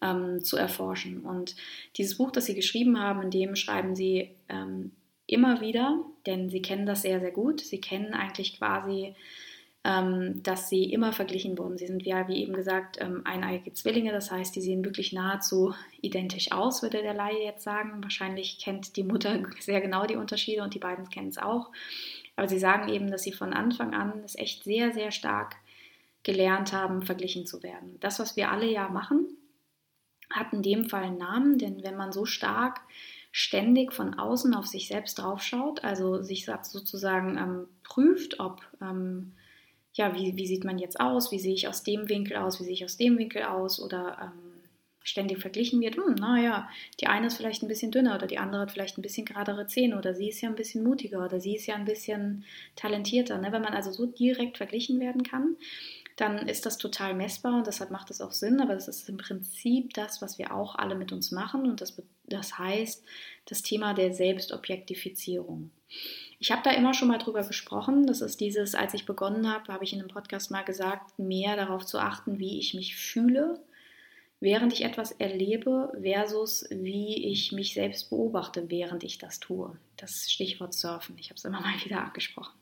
ähm, 0.00 0.44
zu 0.44 0.56
erforschen. 0.56 1.22
Und 1.22 1.56
dieses 1.96 2.18
Buch, 2.18 2.30
das 2.30 2.46
Sie 2.46 2.54
geschrieben 2.54 3.00
haben, 3.00 3.22
in 3.22 3.30
dem 3.30 3.56
schreiben 3.56 3.96
Sie 3.96 4.30
ähm, 4.48 4.92
immer 5.30 5.60
wieder, 5.60 6.04
denn 6.26 6.50
sie 6.50 6.62
kennen 6.62 6.86
das 6.86 7.02
sehr, 7.02 7.20
sehr 7.20 7.30
gut. 7.30 7.60
Sie 7.60 7.80
kennen 7.80 8.14
eigentlich 8.14 8.58
quasi, 8.58 9.14
ähm, 9.84 10.42
dass 10.42 10.68
sie 10.68 10.92
immer 10.92 11.12
verglichen 11.12 11.56
wurden. 11.56 11.78
Sie 11.78 11.86
sind 11.86 12.04
ja, 12.04 12.28
wie 12.28 12.42
eben 12.42 12.52
gesagt, 12.52 12.98
ähm, 13.00 13.22
eineige 13.24 13.72
Zwillinge, 13.72 14.12
das 14.12 14.30
heißt, 14.30 14.54
die 14.54 14.60
sehen 14.60 14.84
wirklich 14.84 15.12
nahezu 15.12 15.74
identisch 16.02 16.52
aus, 16.52 16.82
würde 16.82 17.02
der 17.02 17.14
Laie 17.14 17.44
jetzt 17.44 17.64
sagen. 17.64 18.02
Wahrscheinlich 18.02 18.58
kennt 18.58 18.96
die 18.96 19.04
Mutter 19.04 19.42
sehr 19.60 19.80
genau 19.80 20.06
die 20.06 20.16
Unterschiede 20.16 20.62
und 20.62 20.74
die 20.74 20.80
beiden 20.80 21.08
kennen 21.08 21.28
es 21.28 21.38
auch. 21.38 21.70
Aber 22.36 22.48
sie 22.48 22.58
sagen 22.58 22.88
eben, 22.88 23.10
dass 23.10 23.22
sie 23.22 23.32
von 23.32 23.52
Anfang 23.52 23.94
an 23.94 24.22
es 24.24 24.36
echt 24.36 24.64
sehr, 24.64 24.92
sehr 24.92 25.10
stark 25.10 25.56
gelernt 26.22 26.72
haben, 26.72 27.02
verglichen 27.02 27.46
zu 27.46 27.62
werden. 27.62 27.96
Das, 28.00 28.18
was 28.18 28.36
wir 28.36 28.50
alle 28.50 28.70
ja 28.70 28.88
machen, 28.88 29.26
hat 30.30 30.52
in 30.52 30.62
dem 30.62 30.84
Fall 30.84 31.04
einen 31.04 31.18
Namen, 31.18 31.58
denn 31.58 31.82
wenn 31.82 31.96
man 31.96 32.12
so 32.12 32.24
stark 32.24 32.80
ständig 33.32 33.92
von 33.92 34.18
außen 34.18 34.54
auf 34.54 34.66
sich 34.66 34.88
selbst 34.88 35.18
draufschaut, 35.18 35.84
also 35.84 36.22
sich 36.22 36.46
sozusagen 36.62 37.38
ähm, 37.38 37.68
prüft, 37.84 38.40
ob, 38.40 38.60
ähm, 38.80 39.32
ja, 39.92 40.14
wie, 40.14 40.36
wie 40.36 40.46
sieht 40.46 40.64
man 40.64 40.78
jetzt 40.78 41.00
aus, 41.00 41.30
wie 41.32 41.38
sehe 41.38 41.54
ich 41.54 41.68
aus 41.68 41.82
dem 41.82 42.08
Winkel 42.08 42.36
aus, 42.36 42.60
wie 42.60 42.64
sehe 42.64 42.72
ich 42.72 42.84
aus 42.84 42.96
dem 42.96 43.18
Winkel 43.18 43.44
aus 43.44 43.80
oder 43.80 44.18
ähm, 44.22 44.50
ständig 45.02 45.38
verglichen 45.38 45.80
wird, 45.80 45.96
hm, 45.96 46.14
naja, 46.14 46.68
die 47.00 47.06
eine 47.06 47.28
ist 47.28 47.36
vielleicht 47.36 47.62
ein 47.62 47.68
bisschen 47.68 47.90
dünner 47.90 48.14
oder 48.14 48.26
die 48.26 48.38
andere 48.38 48.62
hat 48.62 48.70
vielleicht 48.70 48.98
ein 48.98 49.02
bisschen 49.02 49.24
geradere 49.24 49.66
Zähne 49.66 49.96
oder 49.96 50.14
sie 50.14 50.28
ist 50.28 50.40
ja 50.40 50.48
ein 50.48 50.56
bisschen 50.56 50.84
mutiger 50.84 51.24
oder 51.24 51.40
sie 51.40 51.56
ist 51.56 51.66
ja 51.66 51.74
ein 51.74 51.84
bisschen 51.84 52.44
talentierter. 52.76 53.38
Ne? 53.38 53.50
Wenn 53.50 53.62
man 53.62 53.74
also 53.74 53.92
so 53.92 54.06
direkt 54.06 54.58
verglichen 54.58 55.00
werden 55.00 55.22
kann, 55.22 55.56
dann 56.20 56.48
ist 56.48 56.66
das 56.66 56.78
total 56.78 57.14
messbar 57.14 57.54
und 57.56 57.66
deshalb 57.66 57.90
macht 57.90 58.10
es 58.10 58.20
auch 58.20 58.32
Sinn, 58.32 58.60
aber 58.60 58.74
das 58.74 58.88
ist 58.88 59.08
im 59.08 59.16
Prinzip 59.16 59.94
das, 59.94 60.20
was 60.20 60.38
wir 60.38 60.54
auch 60.54 60.74
alle 60.74 60.94
mit 60.94 61.12
uns 61.12 61.30
machen 61.30 61.68
und 61.68 61.80
das, 61.80 62.00
das 62.26 62.58
heißt 62.58 63.04
das 63.46 63.62
Thema 63.62 63.94
der 63.94 64.12
Selbstobjektifizierung. 64.12 65.70
Ich 66.38 66.50
habe 66.52 66.62
da 66.64 66.70
immer 66.70 66.94
schon 66.94 67.08
mal 67.08 67.18
drüber 67.18 67.42
gesprochen. 67.42 68.06
Das 68.06 68.20
ist 68.20 68.40
dieses, 68.40 68.74
als 68.74 68.94
ich 68.94 69.06
begonnen 69.06 69.52
habe, 69.52 69.72
habe 69.72 69.84
ich 69.84 69.92
in 69.92 69.98
einem 69.98 70.08
Podcast 70.08 70.50
mal 70.50 70.62
gesagt, 70.62 71.18
mehr 71.18 71.56
darauf 71.56 71.84
zu 71.84 71.98
achten, 71.98 72.38
wie 72.38 72.58
ich 72.58 72.74
mich 72.74 72.96
fühle, 72.96 73.60
während 74.40 74.72
ich 74.72 74.84
etwas 74.84 75.12
erlebe, 75.12 75.92
versus 76.00 76.66
wie 76.70 77.30
ich 77.30 77.52
mich 77.52 77.74
selbst 77.74 78.08
beobachte, 78.10 78.70
während 78.70 79.04
ich 79.04 79.18
das 79.18 79.40
tue. 79.40 79.76
Das 79.96 80.30
Stichwort 80.30 80.74
Surfen. 80.74 81.18
Ich 81.18 81.28
habe 81.28 81.36
es 81.36 81.44
immer 81.44 81.60
mal 81.60 81.74
wieder 81.84 82.02
angesprochen. 82.04 82.59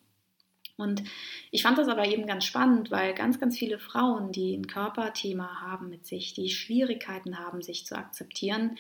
Und 0.79 1.03
ich 1.51 1.65
fand 1.65 1.77
das 1.77 1.89
aber 1.89 2.07
eben 2.07 2.27
ganz 2.27 2.45
spannend, 2.45 2.93
weil 2.93 3.13
ganz, 3.13 3.41
ganz 3.41 3.59
viele 3.59 3.81
Frauen, 3.81 4.31
die 4.31 4.57
ein 4.57 4.69
Körperthema 4.69 5.61
haben 5.61 5.89
mit 5.89 6.07
sich, 6.07 6.35
die 6.35 6.51
Schwierigkeiten 6.51 7.39
haben, 7.39 7.63
sich 7.63 7.85
zu 7.85 7.97
akzeptieren, 7.97 8.79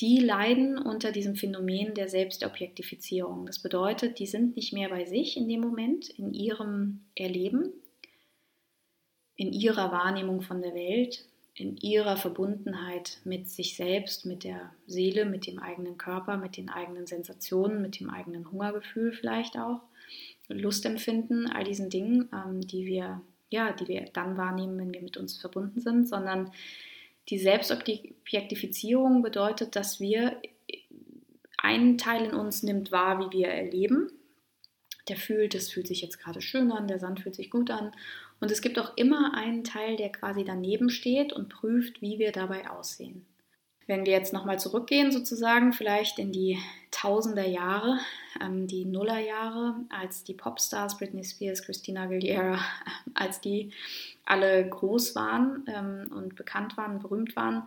die 0.00 0.18
leiden 0.20 0.78
unter 0.78 1.10
diesem 1.10 1.34
Phänomen 1.34 1.94
der 1.94 2.08
Selbstobjektifizierung. 2.08 3.46
Das 3.46 3.60
bedeutet, 3.60 4.18
die 4.18 4.26
sind 4.26 4.56
nicht 4.56 4.72
mehr 4.74 4.90
bei 4.90 5.06
sich 5.06 5.36
in 5.38 5.48
dem 5.48 5.60
Moment, 5.62 6.10
in 6.10 6.34
ihrem 6.34 7.06
Erleben, 7.16 7.72
in 9.34 9.52
ihrer 9.52 9.90
Wahrnehmung 9.90 10.42
von 10.42 10.60
der 10.60 10.74
Welt, 10.74 11.24
in 11.54 11.76
ihrer 11.78 12.16
Verbundenheit 12.16 13.18
mit 13.24 13.48
sich 13.48 13.74
selbst, 13.74 14.26
mit 14.26 14.44
der 14.44 14.72
Seele, 14.86 15.24
mit 15.24 15.46
dem 15.46 15.58
eigenen 15.58 15.96
Körper, 15.96 16.36
mit 16.36 16.58
den 16.58 16.68
eigenen 16.68 17.06
Sensationen, 17.06 17.80
mit 17.80 17.98
dem 17.98 18.10
eigenen 18.10 18.52
Hungergefühl 18.52 19.12
vielleicht 19.12 19.56
auch, 19.56 19.80
Lustempfinden, 20.48 21.50
all 21.50 21.64
diesen 21.64 21.90
Dingen, 21.90 22.28
ähm, 22.32 22.60
die 22.60 22.86
wir 22.86 23.20
ja, 23.50 23.72
die 23.72 23.88
wir 23.88 24.02
dann 24.12 24.36
wahrnehmen, 24.36 24.78
wenn 24.78 24.92
wir 24.92 25.02
mit 25.02 25.16
uns 25.16 25.38
verbunden 25.38 25.80
sind, 25.80 26.08
sondern 26.08 26.52
die 27.28 27.38
Selbstobjektifizierung 27.38 29.22
bedeutet, 29.22 29.76
dass 29.76 30.00
wir 30.00 30.40
einen 31.58 31.98
Teil 31.98 32.26
in 32.26 32.34
uns 32.34 32.62
nimmt 32.62 32.92
wahr, 32.92 33.20
wie 33.20 33.38
wir 33.38 33.48
erleben. 33.48 34.10
Der 35.08 35.16
fühlt, 35.16 35.54
es 35.54 35.70
fühlt 35.70 35.86
sich 35.86 36.02
jetzt 36.02 36.18
gerade 36.18 36.40
schön 36.40 36.70
an, 36.70 36.88
der 36.88 36.98
Sand 36.98 37.20
fühlt 37.20 37.34
sich 37.34 37.50
gut 37.50 37.70
an. 37.70 37.92
Und 38.40 38.50
es 38.50 38.62
gibt 38.62 38.78
auch 38.78 38.96
immer 38.96 39.34
einen 39.34 39.64
Teil, 39.64 39.96
der 39.96 40.10
quasi 40.10 40.44
daneben 40.44 40.90
steht 40.90 41.32
und 41.32 41.48
prüft, 41.48 42.00
wie 42.00 42.18
wir 42.18 42.32
dabei 42.32 42.70
aussehen. 42.70 43.26
Wenn 43.88 44.04
wir 44.04 44.12
jetzt 44.12 44.34
nochmal 44.34 44.60
zurückgehen, 44.60 45.10
sozusagen, 45.10 45.72
vielleicht 45.72 46.18
in 46.18 46.30
die 46.30 46.58
Tausender 46.90 47.46
Jahre, 47.46 47.98
ähm, 48.40 48.66
die 48.66 48.84
Nullerjahre, 48.84 49.76
als 49.88 50.24
die 50.24 50.34
Popstars 50.34 50.98
Britney 50.98 51.24
Spears, 51.24 51.62
Christina 51.62 52.02
Aguilera, 52.02 52.60
als 53.14 53.40
die 53.40 53.72
alle 54.26 54.68
groß 54.68 55.14
waren 55.14 55.64
ähm, 55.66 56.12
und 56.14 56.36
bekannt 56.36 56.76
waren, 56.76 56.98
berühmt 56.98 57.34
waren, 57.34 57.66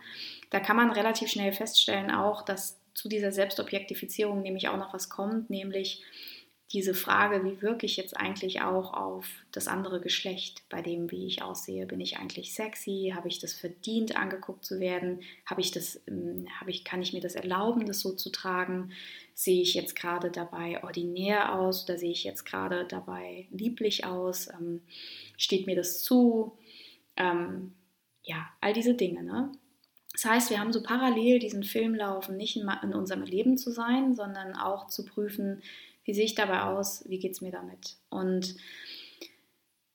da 0.51 0.59
kann 0.59 0.75
man 0.77 0.91
relativ 0.91 1.29
schnell 1.29 1.53
feststellen 1.53 2.11
auch, 2.11 2.43
dass 2.43 2.77
zu 2.93 3.09
dieser 3.09 3.31
Selbstobjektifizierung 3.31 4.41
nämlich 4.41 4.69
auch 4.69 4.77
noch 4.77 4.93
was 4.93 5.09
kommt, 5.09 5.49
nämlich 5.49 6.03
diese 6.73 6.93
Frage, 6.93 7.43
wie 7.43 7.61
wirke 7.61 7.85
ich 7.85 7.97
jetzt 7.97 8.15
eigentlich 8.15 8.61
auch 8.61 8.93
auf 8.93 9.27
das 9.51 9.67
andere 9.67 9.99
Geschlecht, 9.99 10.63
bei 10.69 10.81
dem, 10.81 11.11
wie 11.11 11.25
ich 11.25 11.41
aussehe, 11.41 11.85
bin 11.85 11.99
ich 11.99 12.17
eigentlich 12.17 12.53
sexy, 12.53 13.11
habe 13.15 13.27
ich 13.27 13.39
das 13.39 13.53
verdient, 13.53 14.15
angeguckt 14.15 14.63
zu 14.63 14.79
werden, 14.79 15.21
habe 15.45 15.61
ich 15.61 15.71
das, 15.71 16.01
ähm, 16.07 16.47
habe 16.59 16.71
ich, 16.71 16.83
kann 16.83 17.01
ich 17.01 17.13
mir 17.13 17.21
das 17.21 17.35
erlauben, 17.35 17.85
das 17.85 17.99
so 17.99 18.13
zu 18.13 18.29
tragen, 18.29 18.91
sehe 19.33 19.61
ich 19.61 19.73
jetzt 19.73 19.95
gerade 19.95 20.31
dabei 20.31 20.83
ordinär 20.83 21.53
aus 21.55 21.83
oder 21.85 21.97
sehe 21.97 22.11
ich 22.11 22.23
jetzt 22.23 22.45
gerade 22.45 22.85
dabei 22.85 23.47
lieblich 23.51 24.05
aus, 24.05 24.47
ähm, 24.47 24.81
steht 25.37 25.67
mir 25.67 25.75
das 25.75 26.03
zu, 26.03 26.57
ähm, 27.17 27.73
ja, 28.23 28.47
all 28.61 28.73
diese 28.73 28.93
Dinge, 28.93 29.23
ne? 29.23 29.51
Das 30.21 30.29
heißt, 30.29 30.49
wir 30.51 30.59
haben 30.59 30.71
so 30.71 30.83
parallel 30.83 31.39
diesen 31.39 31.63
Film 31.63 31.95
laufen, 31.95 32.37
nicht 32.37 32.55
in, 32.55 32.93
unserem 32.93 33.23
Leben 33.23 33.57
zu 33.57 33.71
sein, 33.71 34.13
sondern 34.13 34.55
auch 34.55 34.85
zu 34.85 35.03
prüfen, 35.03 35.63
wie 36.03 36.13
sehe 36.13 36.25
ich 36.25 36.35
dabei 36.35 36.61
aus? 36.61 37.03
Wie 37.09 37.17
geht 37.17 37.31
es 37.31 37.41
mir 37.41 37.51
damit? 37.51 37.95
Und 38.09 38.55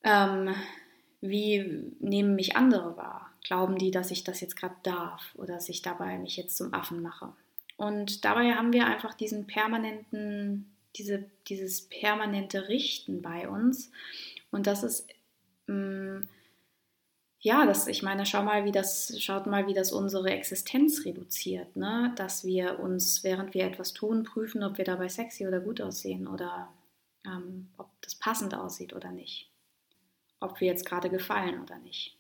ähm, 0.03 0.53
wie 1.21 1.93
nehmen 2.01 2.35
mich 2.35 2.57
andere 2.57 2.97
wahr? 2.97 3.31
Glauben 3.45 3.79
die, 3.79 3.93
dass 3.93 4.11
ich 4.11 4.25
das 4.25 4.41
jetzt 4.41 4.57
gerade 4.57 4.75
darf 4.83 5.33
oder 5.37 5.55
dass 5.55 5.69
ich 5.69 5.83
dabei 5.83 6.19
mich 6.19 6.37
jetzt 6.37 6.57
zum 6.57 6.75
Affen 6.75 7.03
mache? 7.03 7.33
Und 7.77 8.25
dabei 8.25 8.55
haben 8.55 8.73
wir 8.73 8.87
einfach 8.87 9.15
diesen 9.15 9.47
permanenten, 9.47 10.73
diese, 10.97 11.31
dieses 11.47 11.83
permanente 11.83 12.69
Richten 12.69 13.23
bei 13.23 13.49
uns. 13.49 13.93
Und 14.51 14.67
das 14.67 14.83
ist 14.83 15.09
mh, 15.69 15.75
mm, 15.77 16.29
ja, 17.41 17.67
das, 17.67 17.87
ich 17.87 18.03
meine, 18.03 18.27
schau 18.27 18.43
mal, 18.43 18.65
wie 18.65 18.73
das, 18.73 19.15
schaut 19.21 19.47
mal, 19.47 19.67
wie 19.67 19.75
das 19.75 19.93
unsere 19.93 20.31
Existenz 20.31 21.05
reduziert, 21.05 21.77
ne? 21.77 22.13
Dass 22.17 22.45
wir 22.45 22.81
uns, 22.81 23.23
während 23.25 23.55
wir 23.55 23.65
etwas 23.65 23.93
tun, 23.93 24.25
prüfen, 24.25 24.63
ob 24.65 24.79
wir 24.79 24.85
dabei 24.85 25.09
sexy 25.09 25.47
oder 25.47 25.61
gut 25.61 25.81
aussehen 25.81 26.27
oder 26.27 26.73
ähm, 27.25 27.69
ob 27.77 27.91
das 28.01 28.15
passend 28.15 28.55
aussieht 28.55 28.95
oder 28.95 29.13
nicht. 29.13 29.51
Ob 30.41 30.61
wir 30.61 30.69
jetzt 30.69 30.87
gerade 30.87 31.11
gefallen 31.11 31.63
oder 31.63 31.79
nicht. 31.79 32.17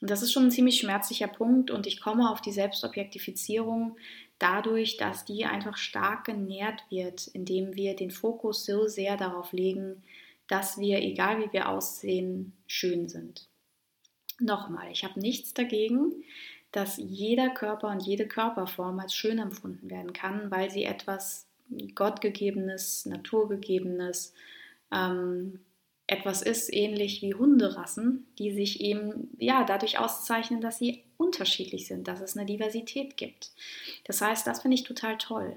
Und 0.00 0.10
das 0.10 0.22
ist 0.22 0.32
schon 0.32 0.44
ein 0.44 0.50
ziemlich 0.50 0.78
schmerzlicher 0.78 1.28
Punkt 1.28 1.70
und 1.70 1.86
ich 1.86 2.00
komme 2.00 2.30
auf 2.30 2.40
die 2.40 2.52
Selbstobjektifizierung 2.52 3.96
dadurch, 4.38 4.98
dass 4.98 5.24
die 5.24 5.46
einfach 5.46 5.76
stark 5.76 6.24
genährt 6.24 6.84
wird, 6.90 7.26
indem 7.28 7.74
wir 7.74 7.96
den 7.96 8.10
Fokus 8.10 8.66
so 8.66 8.86
sehr 8.86 9.16
darauf 9.16 9.52
legen, 9.52 10.02
dass 10.48 10.78
wir, 10.78 10.98
egal 10.98 11.40
wie 11.42 11.52
wir 11.52 11.68
aussehen, 11.68 12.52
schön 12.66 13.08
sind. 13.08 13.48
Nochmal, 14.38 14.90
ich 14.90 15.04
habe 15.04 15.18
nichts 15.18 15.54
dagegen, 15.54 16.12
dass 16.72 16.98
jeder 16.98 17.50
Körper 17.50 17.88
und 17.88 18.00
jede 18.00 18.26
Körperform 18.26 18.98
als 19.00 19.14
schön 19.14 19.38
empfunden 19.38 19.88
werden 19.88 20.12
kann, 20.12 20.50
weil 20.50 20.70
sie 20.70 20.84
etwas 20.84 21.46
Gottgegebenes, 21.94 23.06
Naturgegebenes, 23.06 24.34
ähm, 24.92 25.60
etwas 26.06 26.42
ist, 26.42 26.72
ähnlich 26.72 27.22
wie 27.22 27.34
Hunderassen, 27.34 28.26
die 28.38 28.52
sich 28.52 28.80
eben 28.80 29.30
ja 29.38 29.64
dadurch 29.64 29.98
auszeichnen, 29.98 30.60
dass 30.60 30.78
sie 30.78 31.02
unterschiedlich 31.16 31.86
sind, 31.88 32.06
dass 32.06 32.20
es 32.20 32.36
eine 32.36 32.46
Diversität 32.46 33.16
gibt. 33.16 33.50
Das 34.04 34.20
heißt, 34.20 34.46
das 34.46 34.62
finde 34.62 34.76
ich 34.76 34.84
total 34.84 35.18
toll. 35.18 35.56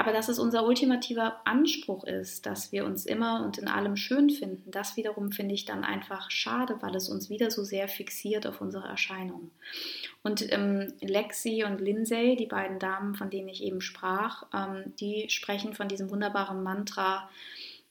Aber 0.00 0.14
dass 0.14 0.30
es 0.30 0.38
unser 0.38 0.64
ultimativer 0.64 1.46
Anspruch 1.46 2.04
ist, 2.04 2.46
dass 2.46 2.72
wir 2.72 2.86
uns 2.86 3.04
immer 3.04 3.44
und 3.44 3.58
in 3.58 3.68
allem 3.68 3.96
schön 3.96 4.30
finden, 4.30 4.70
das 4.70 4.96
wiederum 4.96 5.30
finde 5.30 5.54
ich 5.54 5.66
dann 5.66 5.84
einfach 5.84 6.30
schade, 6.30 6.78
weil 6.80 6.96
es 6.96 7.10
uns 7.10 7.28
wieder 7.28 7.50
so 7.50 7.64
sehr 7.64 7.86
fixiert 7.86 8.46
auf 8.46 8.62
unsere 8.62 8.88
Erscheinung. 8.88 9.50
Und 10.22 10.50
ähm, 10.54 10.94
Lexi 11.02 11.64
und 11.64 11.82
Lindsay, 11.82 12.34
die 12.34 12.46
beiden 12.46 12.78
Damen, 12.78 13.14
von 13.14 13.28
denen 13.28 13.50
ich 13.50 13.62
eben 13.62 13.82
sprach, 13.82 14.46
ähm, 14.54 14.94
die 14.98 15.28
sprechen 15.28 15.74
von 15.74 15.86
diesem 15.86 16.10
wunderbaren 16.10 16.62
Mantra, 16.62 17.28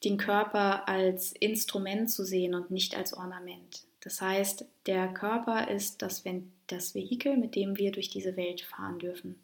den 0.04 0.18
Körper 0.18 0.90
als 0.90 1.34
Instrument 1.34 2.10
zu 2.10 2.26
sehen 2.26 2.56
und 2.56 2.72
nicht 2.72 2.98
als 2.98 3.14
Ornament. 3.14 3.84
Das 4.00 4.20
heißt, 4.20 4.66
der 4.88 5.10
Körper 5.10 5.70
ist 5.70 6.02
das, 6.02 6.24
das 6.66 6.96
Vehikel, 6.96 7.38
mit 7.38 7.54
dem 7.54 7.78
wir 7.78 7.92
durch 7.92 8.10
diese 8.10 8.36
Welt 8.36 8.62
fahren 8.62 8.98
dürfen. 8.98 9.36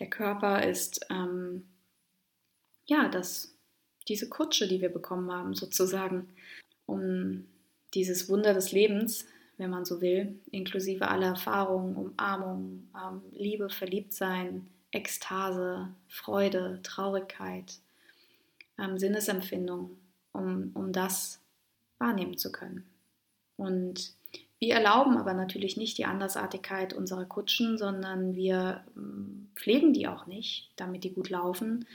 Der 0.00 0.08
Körper 0.08 0.66
ist 0.66 1.06
ähm, 1.10 1.62
ja 2.86 3.08
das, 3.08 3.54
diese 4.08 4.28
Kutsche, 4.28 4.68
die 4.68 4.80
wir 4.80 4.88
bekommen 4.88 5.30
haben, 5.30 5.54
sozusagen, 5.54 6.28
um 6.86 7.44
dieses 7.94 8.28
Wunder 8.28 8.54
des 8.54 8.72
Lebens, 8.72 9.26
wenn 9.58 9.70
man 9.70 9.84
so 9.84 10.00
will, 10.00 10.38
inklusive 10.50 11.08
aller 11.08 11.28
Erfahrungen, 11.28 11.96
Umarmung, 11.96 12.88
ähm, 12.94 13.22
Liebe, 13.32 13.70
Verliebtsein, 13.70 14.68
Ekstase, 14.90 15.88
Freude, 16.08 16.80
Traurigkeit, 16.82 17.78
ähm, 18.78 18.98
Sinnesempfindung, 18.98 19.96
um, 20.32 20.70
um 20.74 20.92
das 20.92 21.40
wahrnehmen 21.98 22.36
zu 22.36 22.52
können. 22.52 22.84
Und 23.56 24.12
wir 24.58 24.74
erlauben 24.74 25.16
aber 25.16 25.34
natürlich 25.34 25.76
nicht 25.76 25.98
die 25.98 26.04
Andersartigkeit 26.04 26.92
unserer 26.92 27.24
Kutschen, 27.24 27.78
sondern 27.78 28.34
wir 28.34 28.84
ähm, 28.96 29.48
pflegen 29.54 29.92
die 29.92 30.08
auch 30.08 30.26
nicht, 30.26 30.70
damit 30.76 31.04
die 31.04 31.12
gut 31.12 31.30
laufen. 31.30 31.86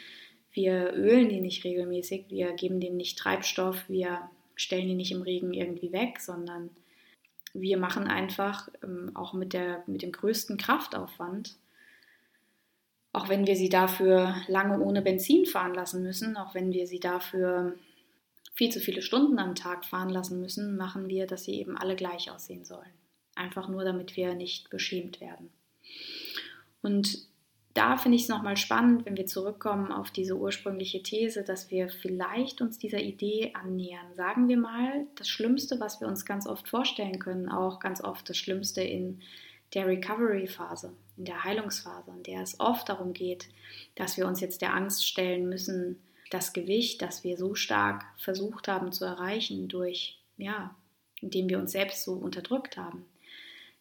Wir 0.53 0.93
ölen 0.93 1.29
die 1.29 1.41
nicht 1.41 1.63
regelmäßig, 1.63 2.25
wir 2.29 2.53
geben 2.53 2.79
denen 2.79 2.97
nicht 2.97 3.17
Treibstoff, 3.17 3.87
wir 3.87 4.29
stellen 4.55 4.87
die 4.87 4.95
nicht 4.95 5.11
im 5.11 5.21
Regen 5.21 5.53
irgendwie 5.53 5.91
weg, 5.91 6.19
sondern 6.19 6.69
wir 7.53 7.77
machen 7.77 8.07
einfach 8.07 8.69
ähm, 8.83 9.11
auch 9.15 9.33
mit, 9.33 9.53
der, 9.53 9.83
mit 9.87 10.01
dem 10.01 10.11
größten 10.11 10.57
Kraftaufwand, 10.57 11.55
auch 13.13 13.27
wenn 13.27 13.45
wir 13.45 13.55
sie 13.55 13.69
dafür 13.69 14.35
lange 14.47 14.79
ohne 14.79 15.01
Benzin 15.01 15.45
fahren 15.45 15.73
lassen 15.73 16.03
müssen, 16.03 16.37
auch 16.37 16.53
wenn 16.55 16.71
wir 16.71 16.87
sie 16.87 16.99
dafür 16.99 17.75
viel 18.53 18.71
zu 18.71 18.79
viele 18.79 19.01
Stunden 19.01 19.39
am 19.39 19.55
Tag 19.55 19.85
fahren 19.85 20.09
lassen 20.09 20.39
müssen, 20.39 20.77
machen 20.77 21.07
wir, 21.07 21.27
dass 21.27 21.43
sie 21.43 21.55
eben 21.55 21.77
alle 21.77 21.95
gleich 21.95 22.31
aussehen 22.31 22.63
sollen. 22.63 22.91
Einfach 23.35 23.67
nur, 23.67 23.83
damit 23.83 24.15
wir 24.15 24.33
nicht 24.33 24.69
beschämt 24.69 25.19
werden. 25.19 25.49
Und 26.81 27.27
da 27.73 27.97
finde 27.97 28.17
ich 28.17 28.23
es 28.23 28.29
nochmal 28.29 28.57
spannend, 28.57 29.05
wenn 29.05 29.17
wir 29.17 29.25
zurückkommen 29.25 29.91
auf 29.91 30.11
diese 30.11 30.35
ursprüngliche 30.35 31.03
These, 31.03 31.43
dass 31.43 31.71
wir 31.71 31.89
vielleicht 31.89 32.61
uns 32.61 32.77
dieser 32.77 32.99
Idee 32.99 33.53
annähern. 33.53 34.13
Sagen 34.15 34.47
wir 34.47 34.57
mal, 34.57 35.07
das 35.15 35.29
Schlimmste, 35.29 35.79
was 35.79 36.01
wir 36.01 36.07
uns 36.07 36.25
ganz 36.25 36.47
oft 36.47 36.67
vorstellen 36.67 37.19
können, 37.19 37.49
auch 37.49 37.79
ganz 37.79 38.03
oft 38.03 38.27
das 38.29 38.37
Schlimmste 38.37 38.81
in 38.81 39.21
der 39.73 39.87
Recovery-Phase, 39.87 40.93
in 41.15 41.25
der 41.25 41.43
Heilungsphase, 41.43 42.11
in 42.11 42.23
der 42.23 42.41
es 42.41 42.59
oft 42.59 42.89
darum 42.89 43.13
geht, 43.13 43.47
dass 43.95 44.17
wir 44.17 44.27
uns 44.27 44.41
jetzt 44.41 44.61
der 44.61 44.73
Angst 44.73 45.07
stellen 45.07 45.47
müssen, 45.47 46.01
das 46.29 46.53
Gewicht, 46.53 47.01
das 47.01 47.23
wir 47.23 47.37
so 47.37 47.55
stark 47.55 48.03
versucht 48.17 48.67
haben 48.67 48.91
zu 48.91 49.05
erreichen, 49.05 49.67
durch, 49.67 50.19
ja, 50.37 50.75
indem 51.21 51.47
wir 51.47 51.59
uns 51.59 51.71
selbst 51.71 52.03
so 52.03 52.13
unterdrückt 52.13 52.77
haben, 52.77 53.05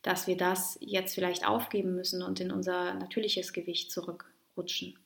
dass 0.03 0.27
wir 0.27 0.37
das 0.37 0.79
jetzt 0.81 1.15
vielleicht 1.15 1.47
aufgeben 1.47 1.95
müssen 1.95 2.23
und 2.23 2.41
in 2.41 2.51
unser 2.51 2.95
natürliches 2.95 3.53
Gewicht 3.53 3.93
zurückrutschen. 3.93 4.99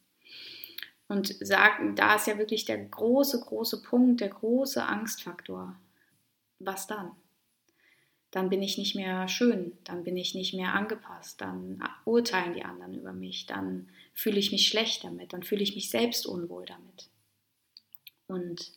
Und 1.08 1.34
sagen, 1.46 1.96
da 1.96 2.16
ist 2.16 2.26
ja 2.26 2.38
wirklich 2.38 2.64
der 2.64 2.78
große, 2.78 3.40
große 3.40 3.82
Punkt, 3.82 4.20
der 4.20 4.30
große 4.30 4.82
Angstfaktor. 4.82 5.76
Was 6.58 6.86
dann? 6.86 7.10
Dann 8.30 8.48
bin 8.48 8.62
ich 8.62 8.78
nicht 8.78 8.96
mehr 8.96 9.28
schön, 9.28 9.76
dann 9.84 10.02
bin 10.02 10.16
ich 10.16 10.34
nicht 10.34 10.54
mehr 10.54 10.74
angepasst, 10.74 11.40
dann 11.40 11.86
urteilen 12.04 12.54
die 12.54 12.64
anderen 12.64 12.94
über 12.94 13.12
mich, 13.12 13.46
dann 13.46 13.88
fühle 14.12 14.38
ich 14.38 14.50
mich 14.50 14.66
schlecht 14.66 15.04
damit, 15.04 15.32
dann 15.32 15.44
fühle 15.44 15.62
ich 15.62 15.76
mich 15.76 15.88
selbst 15.88 16.26
unwohl 16.26 16.64
damit. 16.64 17.08
Und 18.26 18.72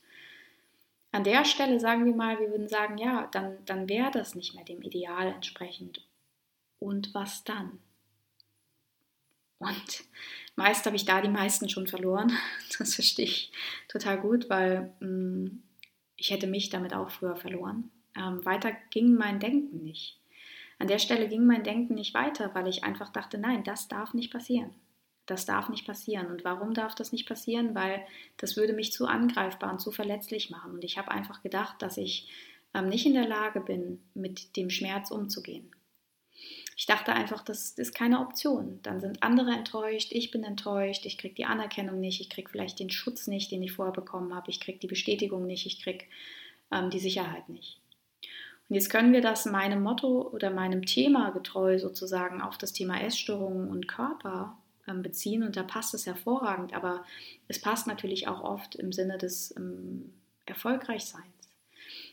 an 1.12 1.24
der 1.24 1.46
Stelle 1.46 1.80
sagen 1.80 2.06
wir 2.06 2.14
mal, 2.14 2.40
wir 2.40 2.52
würden 2.52 2.68
sagen, 2.68 2.98
ja, 2.98 3.28
dann, 3.32 3.58
dann 3.66 3.90
wäre 3.90 4.12
das 4.12 4.36
nicht 4.36 4.54
mehr 4.54 4.66
dem 4.66 4.82
Ideal 4.84 5.28
entsprechend. 5.28 6.07
Und 6.80 7.14
was 7.14 7.44
dann? 7.44 7.80
Und 9.60 10.04
meist 10.56 10.86
habe 10.86 10.96
ich 10.96 11.06
da 11.06 11.22
die 11.22 11.30
meisten 11.30 11.70
schon 11.70 11.88
verloren. 11.88 12.32
Das 12.80 12.96
verstehe 12.96 13.26
ich 13.26 13.52
total 13.88 14.20
gut, 14.20 14.50
weil 14.50 14.94
mh, 15.00 15.08
mm, 15.08 15.64
ich 16.16 16.32
hätte 16.32 16.48
mich 16.48 16.70
damit 16.70 16.94
auch 16.94 17.10
früher 17.10 17.36
verloren. 17.36 17.92
Ähm, 18.16 18.44
weiter 18.46 18.72
ging 18.92 19.16
mein 19.16 19.40
Denken 19.40 19.84
nicht. 19.84 20.20
An 20.80 20.88
der 20.88 21.00
Stelle 21.00 21.28
ging 21.28 21.46
mein 21.46 21.64
Denken 21.64 21.96
nicht 21.96 22.14
weiter, 22.14 22.54
weil 22.54 22.68
ich 22.68 22.84
einfach 22.84 23.10
dachte, 23.10 23.38
nein, 23.38 23.64
das 23.64 23.88
darf 23.88 24.14
nicht 24.14 24.32
passieren. 24.32 24.76
Das 25.26 25.46
darf 25.46 25.70
nicht 25.70 25.86
passieren. 25.86 26.28
Und 26.28 26.44
warum 26.44 26.74
darf 26.74 26.96
das 26.96 27.12
nicht 27.12 27.28
passieren? 27.28 27.76
Weil 27.76 28.06
das 28.38 28.58
würde 28.58 28.74
mich 28.74 28.92
zu 28.92 29.08
angreifbar 29.08 29.72
und 29.72 29.80
zu 29.80 29.92
verletzlich 29.92 30.50
machen. 30.50 30.74
Und 30.74 30.84
ich 30.84 30.98
habe 30.98 31.12
einfach 31.12 31.42
gedacht, 31.42 31.82
dass 31.82 31.98
ich 31.98 32.30
ähm, 32.74 32.90
nicht 32.90 33.06
in 33.06 33.14
der 33.14 33.28
Lage 33.28 33.60
bin, 33.60 34.02
mit 34.14 34.56
dem 34.56 34.70
Schmerz 34.70 35.12
umzugehen. 35.12 35.72
Ich 36.80 36.86
dachte 36.86 37.12
einfach, 37.12 37.44
das 37.44 37.72
ist 37.72 37.96
keine 37.96 38.20
Option. 38.20 38.80
Dann 38.84 39.00
sind 39.00 39.24
andere 39.24 39.50
enttäuscht, 39.50 40.12
ich 40.12 40.30
bin 40.30 40.44
enttäuscht, 40.44 41.08
ich 41.08 41.18
kriege 41.18 41.34
die 41.34 41.46
Anerkennung 41.46 42.00
nicht, 42.00 42.22
ich 42.22 42.30
kriege 42.30 42.52
vielleicht 42.52 42.80
den 42.80 42.92
Schutz 42.92 43.26
nicht, 43.26 43.52
den 43.52 43.64
ich 43.64 43.72
vorher 43.72 43.92
bekommen 43.94 44.36
habe, 44.36 44.52
ich 44.52 44.60
kriege 44.60 44.78
die 44.78 44.88
Bestätigung 44.88 45.48
nicht, 45.48 45.66
ich 45.66 45.82
kriege 45.82 46.06
ähm, 46.72 46.92
die 46.92 47.00
Sicherheit 47.00 47.50
nicht. 47.50 47.82
Und 48.70 48.76
jetzt 48.76 48.92
können 48.92 49.12
wir 49.12 49.22
das 49.22 49.48
meinem 49.48 49.82
Motto 49.82 50.22
oder 50.22 50.52
meinem 50.52 50.86
Thema 50.86 51.32
getreu 51.32 51.80
sozusagen 51.80 52.42
auf 52.42 52.60
das 52.60 52.74
Thema 52.74 53.02
Essstörungen 53.02 53.70
und 53.70 53.88
Körper 53.88 54.56
ähm, 54.88 55.02
beziehen 55.02 55.42
und 55.42 55.56
da 55.56 55.64
passt 55.64 55.96
es 55.96 56.06
hervorragend, 56.06 56.74
aber 56.74 57.04
es 57.48 57.60
passt 57.60 57.88
natürlich 57.88 58.28
auch 58.28 58.42
oft 58.44 58.76
im 58.76 58.92
Sinne 58.92 59.18
des 59.18 59.52
ähm, 59.58 60.14
Erfolgreichseins. 60.46 61.26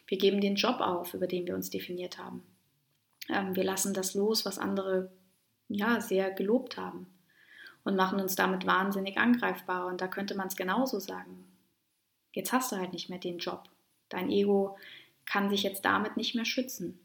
Wir 0.06 0.16
geben 0.16 0.40
den 0.40 0.54
Job 0.54 0.80
auf, 0.80 1.12
über 1.12 1.26
den 1.26 1.46
wir 1.46 1.54
uns 1.54 1.68
definiert 1.68 2.16
haben. 2.16 2.42
Ähm, 3.28 3.56
wir 3.56 3.64
lassen 3.64 3.94
das 3.94 4.14
los, 4.14 4.44
was 4.44 4.58
andere 4.58 5.10
ja 5.68 6.00
sehr 6.00 6.30
gelobt 6.30 6.76
haben 6.76 7.06
und 7.84 7.96
machen 7.96 8.20
uns 8.20 8.34
damit 8.34 8.66
wahnsinnig 8.66 9.18
angreifbar. 9.18 9.86
Und 9.86 10.00
da 10.00 10.08
könnte 10.08 10.34
man 10.34 10.48
es 10.48 10.56
genauso 10.56 10.98
sagen. 10.98 11.44
Jetzt 12.32 12.52
hast 12.52 12.72
du 12.72 12.76
halt 12.76 12.92
nicht 12.92 13.10
mehr 13.10 13.18
den 13.18 13.38
Job. 13.38 13.68
Dein 14.08 14.30
Ego 14.30 14.76
kann 15.24 15.48
sich 15.48 15.62
jetzt 15.62 15.84
damit 15.84 16.16
nicht 16.16 16.34
mehr 16.34 16.44
schützen. 16.44 16.98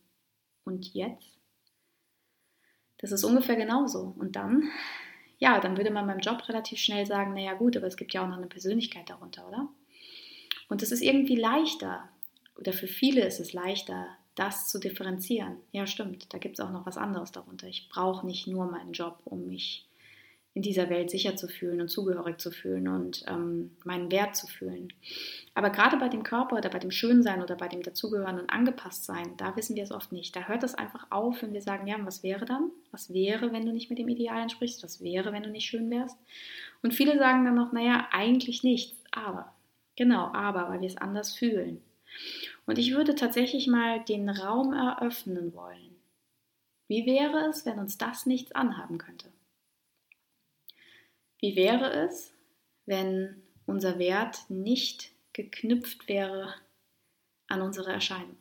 Und 0.63 0.93
jetzt? 0.93 1.37
Das 2.97 3.11
ist 3.11 3.23
ungefähr 3.23 3.55
genauso. 3.55 4.13
Und 4.17 4.35
dann 4.35 4.69
ja, 5.39 5.59
dann 5.61 5.77
würde 5.77 5.89
man 5.89 6.05
beim 6.05 6.19
Job 6.19 6.47
relativ 6.49 6.79
schnell 6.79 7.05
sagen, 7.05 7.33
naja 7.33 7.53
gut, 7.53 7.75
aber 7.77 7.87
es 7.87 7.95
gibt 7.95 8.13
ja 8.13 8.21
auch 8.21 8.27
noch 8.27 8.37
eine 8.37 8.47
Persönlichkeit 8.47 9.09
darunter, 9.09 9.47
oder? 9.47 9.69
Und 10.67 10.83
es 10.83 10.91
ist 10.91 11.01
irgendwie 11.01 11.37
leichter, 11.37 12.09
oder 12.57 12.73
für 12.73 12.87
viele 12.87 13.25
ist 13.25 13.39
es 13.39 13.53
leichter, 13.53 14.05
das 14.39 14.69
zu 14.69 14.79
differenzieren. 14.79 15.57
Ja, 15.71 15.85
stimmt, 15.85 16.33
da 16.33 16.37
gibt 16.37 16.57
es 16.57 16.65
auch 16.65 16.71
noch 16.71 16.85
was 16.85 16.97
anderes 16.97 17.31
darunter. 17.31 17.67
Ich 17.67 17.89
brauche 17.89 18.25
nicht 18.25 18.47
nur 18.47 18.65
meinen 18.71 18.93
Job, 18.93 19.19
um 19.25 19.47
mich 19.47 19.85
in 20.53 20.63
dieser 20.63 20.89
Welt 20.89 21.11
sicher 21.11 21.35
zu 21.35 21.47
fühlen 21.47 21.79
und 21.79 21.89
zugehörig 21.89 22.39
zu 22.39 22.51
fühlen 22.51 22.87
und 22.87 23.23
ähm, 23.27 23.71
meinen 23.83 24.11
Wert 24.11 24.35
zu 24.35 24.47
fühlen. 24.47 24.91
Aber 25.53 25.69
gerade 25.69 25.97
bei 25.97 26.09
dem 26.09 26.23
Körper 26.23 26.57
oder 26.57 26.69
bei 26.69 26.79
dem 26.79 26.91
Schönsein 26.91 27.43
oder 27.43 27.55
bei 27.55 27.67
dem 27.67 27.83
Dazugehören 27.83 28.39
und 28.39 28.49
Angepasstsein, 28.49 29.37
da 29.37 29.55
wissen 29.55 29.75
wir 29.75 29.83
es 29.83 29.91
oft 29.91 30.11
nicht. 30.11 30.35
Da 30.35 30.47
hört 30.47 30.63
es 30.63 30.73
einfach 30.73 31.07
auf, 31.11 31.41
wenn 31.41 31.53
wir 31.53 31.61
sagen, 31.61 31.87
ja, 31.87 31.97
was 32.01 32.23
wäre 32.23 32.45
dann? 32.45 32.71
Was 32.91 33.13
wäre, 33.13 33.53
wenn 33.53 33.65
du 33.65 33.71
nicht 33.71 33.89
mit 33.89 33.99
dem 33.99 34.09
Ideal 34.09 34.41
entsprichst? 34.41 34.83
Was 34.83 35.01
wäre, 35.03 35.31
wenn 35.31 35.43
du 35.43 35.51
nicht 35.51 35.67
schön 35.67 35.89
wärst? 35.91 36.17
Und 36.81 36.93
viele 36.93 37.17
sagen 37.19 37.45
dann 37.45 37.55
noch, 37.55 37.71
naja, 37.71 38.07
eigentlich 38.11 38.63
nichts, 38.63 38.97
aber. 39.11 39.53
Genau, 39.95 40.31
aber, 40.33 40.69
weil 40.69 40.81
wir 40.81 40.87
es 40.87 40.97
anders 40.97 41.35
fühlen. 41.35 41.81
Und 42.69 42.77
ich 42.77 42.93
würde 42.93 43.15
tatsächlich 43.15 43.65
mal 43.65 44.03
den 44.03 44.29
Raum 44.29 44.73
eröffnen 44.73 45.55
wollen. 45.55 45.95
Wie 46.87 47.07
wäre 47.07 47.47
es, 47.47 47.65
wenn 47.65 47.79
uns 47.79 47.97
das 47.97 48.27
nichts 48.27 48.51
anhaben 48.51 48.99
könnte? 48.99 49.33
Wie 51.39 51.55
wäre 51.55 51.91
es, 51.91 52.31
wenn 52.85 53.41
unser 53.65 53.97
Wert 53.97 54.47
nicht 54.49 55.09
geknüpft 55.33 56.07
wäre 56.07 56.53
an 57.47 57.63
unsere 57.63 57.91
Erscheinung, 57.91 58.37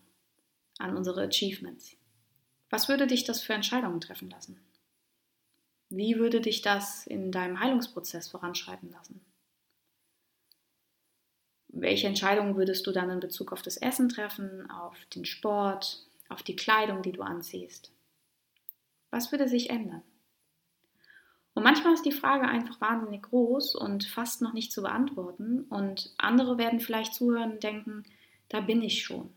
an 0.77 0.95
unsere 0.95 1.23
Achievements? 1.23 1.97
Was 2.69 2.91
würde 2.91 3.07
dich 3.07 3.25
das 3.25 3.41
für 3.41 3.55
Entscheidungen 3.55 4.03
treffen 4.03 4.29
lassen? 4.29 4.61
Wie 5.89 6.19
würde 6.19 6.43
dich 6.43 6.61
das 6.61 7.07
in 7.07 7.33
deinem 7.33 7.61
Heilungsprozess 7.61 8.29
voranschreiten 8.29 8.91
lassen? 8.91 9.23
Welche 11.69 12.07
Entscheidungen 12.07 12.57
würdest 12.57 12.87
du 12.87 12.93
dann 12.93 13.11
in 13.11 13.21
Bezug 13.21 13.53
auf 13.53 13.63
das 13.63 13.77
Essen 13.77 14.09
treffen, 14.09 14.71
auf 14.71 14.97
den 15.15 15.25
Sport, 15.25 16.07
auf 16.29 16.43
die 16.43 16.57
Kleidung, 16.57 17.03
die 17.03 17.13
du 17.13 17.23
anziehst? 17.23 17.93
Was 19.11 19.33
würde 19.33 19.49
sich 19.49 19.71
ändern? 19.71 20.03
Und 21.55 21.65
manchmal 21.65 21.95
ist 21.95 22.05
die 22.05 22.13
Frage 22.13 22.47
einfach 22.47 22.81
wahnsinnig 22.81 23.23
groß 23.23 23.75
und 23.75 24.05
fast 24.05 24.43
noch 24.43 24.53
nicht 24.53 24.71
zu 24.71 24.83
beantworten. 24.83 25.63
Und 25.69 26.15
andere 26.17 26.57
werden 26.57 26.79
vielleicht 26.79 27.15
zuhören 27.15 27.53
und 27.53 27.65
denken, 27.65 28.05
da 28.49 28.61
bin 28.61 28.81
ich 28.81 29.03
schon. 29.03 29.31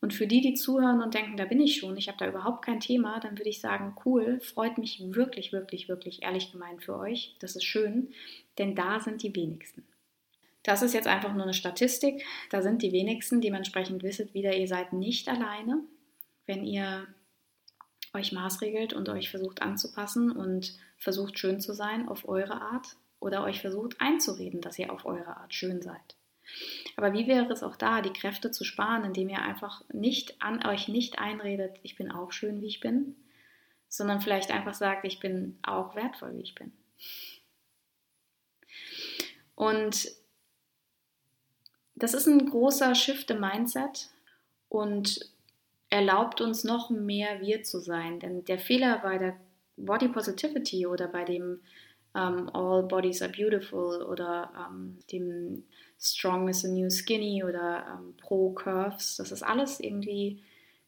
Und 0.00 0.12
für 0.12 0.26
die, 0.26 0.42
die 0.42 0.54
zuhören 0.54 1.02
und 1.02 1.14
denken, 1.14 1.36
da 1.36 1.46
bin 1.46 1.60
ich 1.60 1.78
schon, 1.78 1.96
ich 1.96 2.08
habe 2.08 2.18
da 2.18 2.28
überhaupt 2.28 2.64
kein 2.64 2.78
Thema, 2.78 3.20
dann 3.20 3.38
würde 3.38 3.48
ich 3.48 3.60
sagen, 3.60 3.96
cool, 4.04 4.38
freut 4.40 4.78
mich 4.78 5.02
wirklich, 5.14 5.50
wirklich, 5.50 5.88
wirklich 5.88 6.22
ehrlich 6.22 6.52
gemeint 6.52 6.84
für 6.84 6.96
euch. 6.96 7.34
Das 7.40 7.56
ist 7.56 7.64
schön, 7.64 8.12
denn 8.58 8.76
da 8.76 9.00
sind 9.00 9.22
die 9.22 9.34
wenigsten. 9.34 9.82
Das 10.64 10.82
ist 10.82 10.94
jetzt 10.94 11.06
einfach 11.06 11.32
nur 11.32 11.44
eine 11.44 11.54
Statistik. 11.54 12.24
Da 12.50 12.62
sind 12.62 12.82
die 12.82 12.90
wenigsten. 12.90 13.40
Dementsprechend 13.40 14.02
wisset 14.02 14.34
wieder, 14.34 14.56
ihr 14.56 14.66
seid 14.66 14.92
nicht 14.92 15.28
alleine. 15.28 15.84
Wenn 16.46 16.64
ihr 16.64 17.06
euch 18.14 18.32
maßregelt 18.32 18.92
und 18.92 19.08
euch 19.08 19.30
versucht 19.30 19.62
anzupassen 19.62 20.32
und 20.32 20.76
versucht 20.96 21.38
schön 21.38 21.60
zu 21.60 21.74
sein 21.74 22.08
auf 22.08 22.28
eure 22.28 22.60
Art 22.60 22.96
oder 23.20 23.44
euch 23.44 23.60
versucht 23.60 24.00
einzureden, 24.00 24.60
dass 24.60 24.78
ihr 24.78 24.92
auf 24.92 25.04
eure 25.04 25.36
Art 25.36 25.52
schön 25.54 25.82
seid. 25.82 26.16
Aber 26.96 27.12
wie 27.12 27.26
wäre 27.26 27.52
es 27.52 27.62
auch 27.62 27.76
da, 27.76 28.02
die 28.02 28.12
Kräfte 28.12 28.50
zu 28.50 28.64
sparen, 28.64 29.04
indem 29.04 29.28
ihr 29.28 29.42
einfach 29.42 29.82
nicht 29.92 30.40
an 30.42 30.64
euch 30.66 30.88
nicht 30.88 31.18
einredet, 31.18 31.78
ich 31.82 31.96
bin 31.96 32.10
auch 32.10 32.32
schön, 32.32 32.60
wie 32.60 32.66
ich 32.66 32.80
bin, 32.80 33.16
sondern 33.88 34.20
vielleicht 34.20 34.50
einfach 34.50 34.74
sagt, 34.74 35.04
ich 35.04 35.20
bin 35.20 35.58
auch 35.62 35.94
wertvoll, 35.94 36.36
wie 36.36 36.42
ich 36.42 36.54
bin. 36.54 36.72
Und 39.54 40.08
das 41.94 42.14
ist 42.14 42.26
ein 42.26 42.50
großer 42.50 42.94
Shift 42.94 43.30
im 43.30 43.40
Mindset 43.40 44.10
und 44.68 45.20
erlaubt 45.90 46.40
uns 46.40 46.64
noch 46.64 46.90
mehr 46.90 47.40
wir 47.40 47.62
zu 47.62 47.78
sein. 47.78 48.18
Denn 48.20 48.44
der 48.44 48.58
Fehler 48.58 48.98
bei 48.98 49.18
der 49.18 49.36
Body 49.76 50.08
Positivity 50.08 50.86
oder 50.86 51.08
bei 51.08 51.24
dem 51.24 51.60
um, 52.14 52.20
ähm, 52.20 52.50
All 52.54 52.84
Bodies 52.84 53.22
are 53.22 53.32
Beautiful 53.32 54.02
oder 54.02 54.50
um, 54.56 54.74
ähm, 54.74 54.98
dem 55.10 55.64
Strong 56.00 56.48
is 56.48 56.60
the 56.60 56.68
New 56.68 56.88
Skinny 56.88 57.42
oder 57.42 57.86
um, 57.98 58.08
ähm, 58.08 58.16
Pro 58.16 58.50
Curves, 58.52 59.16
das 59.16 59.32
ist 59.32 59.42
alles 59.42 59.80
irgendwie 59.80 60.42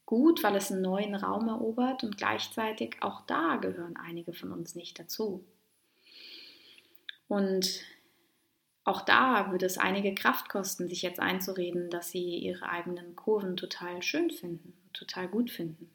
gut, 0.05 0.41
weil 0.41 0.55
es 0.55 0.71
einen 0.71 0.81
neuen 0.81 1.15
Raum 1.15 1.49
erobert 1.49 2.03
und 2.03 2.17
gleichzeitig 2.17 2.95
auch 3.01 3.21
da 3.27 3.57
gehören 3.57 3.97
einige 3.97 4.31
von 4.31 4.53
uns 4.53 4.73
nicht 4.73 4.97
dazu. 4.99 5.43
Und 7.27 7.81
auch 8.87 9.01
da 9.01 9.51
würde 9.51 9.65
es 9.65 9.77
einige 9.77 10.15
Kraft 10.15 10.47
kosten, 10.47 10.87
sich 10.87 11.01
jetzt 11.01 11.19
einzureden, 11.19 11.89
dass 11.89 12.09
sie 12.09 12.37
ihre 12.37 12.69
eigenen 12.69 13.15
Kurven 13.17 13.57
total 13.57 14.01
schön 14.01 14.29
finden, 14.29 14.73
total 14.93 15.27
gut 15.27 15.51
finden. 15.51 15.91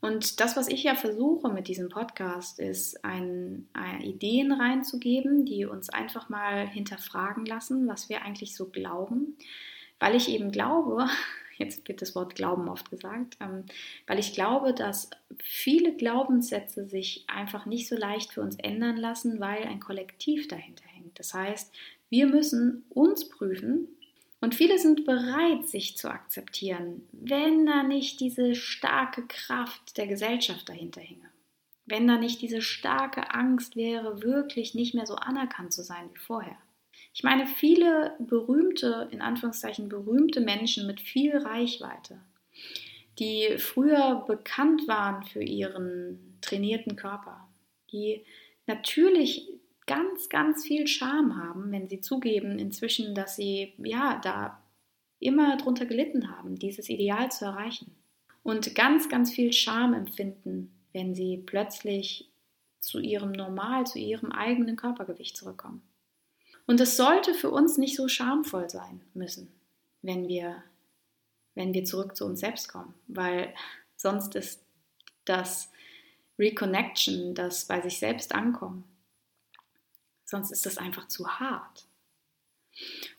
Und 0.00 0.38
das, 0.40 0.56
was 0.56 0.68
ich 0.68 0.84
ja 0.84 0.94
versuche 0.94 1.48
mit 1.48 1.66
diesem 1.66 1.88
Podcast, 1.88 2.60
ist, 2.60 3.04
ein, 3.04 3.68
ein 3.72 4.02
Ideen 4.02 4.52
reinzugeben, 4.52 5.44
die 5.44 5.64
uns 5.64 5.88
einfach 5.88 6.28
mal 6.28 6.68
hinterfragen 6.68 7.46
lassen, 7.46 7.88
was 7.88 8.08
wir 8.08 8.22
eigentlich 8.22 8.54
so 8.54 8.66
glauben. 8.66 9.36
Weil 9.98 10.14
ich 10.14 10.28
eben 10.28 10.52
glaube, 10.52 11.08
jetzt 11.56 11.88
wird 11.88 12.02
das 12.02 12.14
Wort 12.14 12.34
Glauben 12.34 12.68
oft 12.68 12.90
gesagt, 12.90 13.38
ähm, 13.40 13.64
weil 14.06 14.18
ich 14.18 14.34
glaube, 14.34 14.74
dass 14.74 15.10
viele 15.42 15.96
Glaubenssätze 15.96 16.86
sich 16.86 17.24
einfach 17.26 17.64
nicht 17.64 17.88
so 17.88 17.96
leicht 17.96 18.32
für 18.32 18.42
uns 18.42 18.56
ändern 18.56 18.98
lassen, 18.98 19.40
weil 19.40 19.64
ein 19.64 19.80
Kollektiv 19.80 20.46
dahinter 20.48 20.84
hängt. 20.84 20.97
Das 21.14 21.34
heißt, 21.34 21.72
wir 22.10 22.26
müssen 22.26 22.84
uns 22.90 23.28
prüfen, 23.28 23.88
und 24.40 24.54
viele 24.54 24.78
sind 24.78 25.04
bereit, 25.04 25.66
sich 25.68 25.96
zu 25.96 26.08
akzeptieren, 26.08 27.08
wenn 27.12 27.66
da 27.66 27.82
nicht 27.82 28.20
diese 28.20 28.54
starke 28.54 29.26
Kraft 29.26 29.96
der 29.96 30.06
Gesellschaft 30.06 30.68
dahinter 30.68 31.00
hinge. 31.00 31.28
Wenn 31.86 32.06
da 32.06 32.18
nicht 32.18 32.40
diese 32.40 32.62
starke 32.62 33.34
Angst 33.34 33.74
wäre, 33.74 34.22
wirklich 34.22 34.74
nicht 34.74 34.94
mehr 34.94 35.06
so 35.06 35.16
anerkannt 35.16 35.72
zu 35.72 35.82
sein 35.82 36.08
wie 36.12 36.18
vorher. 36.18 36.56
Ich 37.14 37.24
meine, 37.24 37.46
viele 37.46 38.14
berühmte, 38.20 39.08
in 39.10 39.22
Anführungszeichen 39.22 39.88
berühmte 39.88 40.40
Menschen 40.40 40.86
mit 40.86 41.00
viel 41.00 41.36
Reichweite, 41.36 42.20
die 43.18 43.56
früher 43.58 44.24
bekannt 44.26 44.86
waren 44.86 45.24
für 45.24 45.42
ihren 45.42 46.38
trainierten 46.42 46.94
Körper, 46.94 47.48
die 47.90 48.24
natürlich 48.66 49.48
ganz, 49.88 50.28
ganz 50.28 50.64
viel 50.64 50.86
Scham 50.86 51.36
haben, 51.36 51.72
wenn 51.72 51.88
sie 51.88 52.00
zugeben 52.00 52.60
inzwischen, 52.60 53.16
dass 53.16 53.34
sie 53.34 53.72
ja 53.78 54.20
da 54.22 54.62
immer 55.18 55.56
drunter 55.56 55.86
gelitten 55.86 56.30
haben, 56.30 56.56
dieses 56.56 56.88
Ideal 56.88 57.32
zu 57.32 57.46
erreichen. 57.46 57.90
Und 58.44 58.76
ganz, 58.76 59.08
ganz 59.08 59.32
viel 59.32 59.52
Scham 59.52 59.94
empfinden, 59.94 60.70
wenn 60.92 61.14
sie 61.14 61.38
plötzlich 61.38 62.30
zu 62.78 63.00
ihrem 63.00 63.32
Normal, 63.32 63.86
zu 63.86 63.98
ihrem 63.98 64.30
eigenen 64.30 64.76
Körpergewicht 64.76 65.36
zurückkommen. 65.36 65.82
Und 66.66 66.80
es 66.80 66.96
sollte 66.96 67.34
für 67.34 67.50
uns 67.50 67.78
nicht 67.78 67.96
so 67.96 68.08
schamvoll 68.08 68.70
sein 68.70 69.00
müssen, 69.14 69.48
wenn 70.02 70.28
wir, 70.28 70.62
wenn 71.54 71.74
wir 71.74 71.84
zurück 71.84 72.14
zu 72.14 72.24
uns 72.26 72.40
selbst 72.40 72.68
kommen, 72.68 72.94
weil 73.08 73.52
sonst 73.96 74.36
ist 74.36 74.62
das 75.24 75.72
Reconnection, 76.38 77.34
das 77.34 77.66
bei 77.66 77.80
sich 77.80 77.98
selbst 77.98 78.34
ankommen, 78.34 78.84
sonst 80.28 80.50
ist 80.50 80.66
das 80.66 80.78
einfach 80.78 81.08
zu 81.08 81.26
hart. 81.40 81.86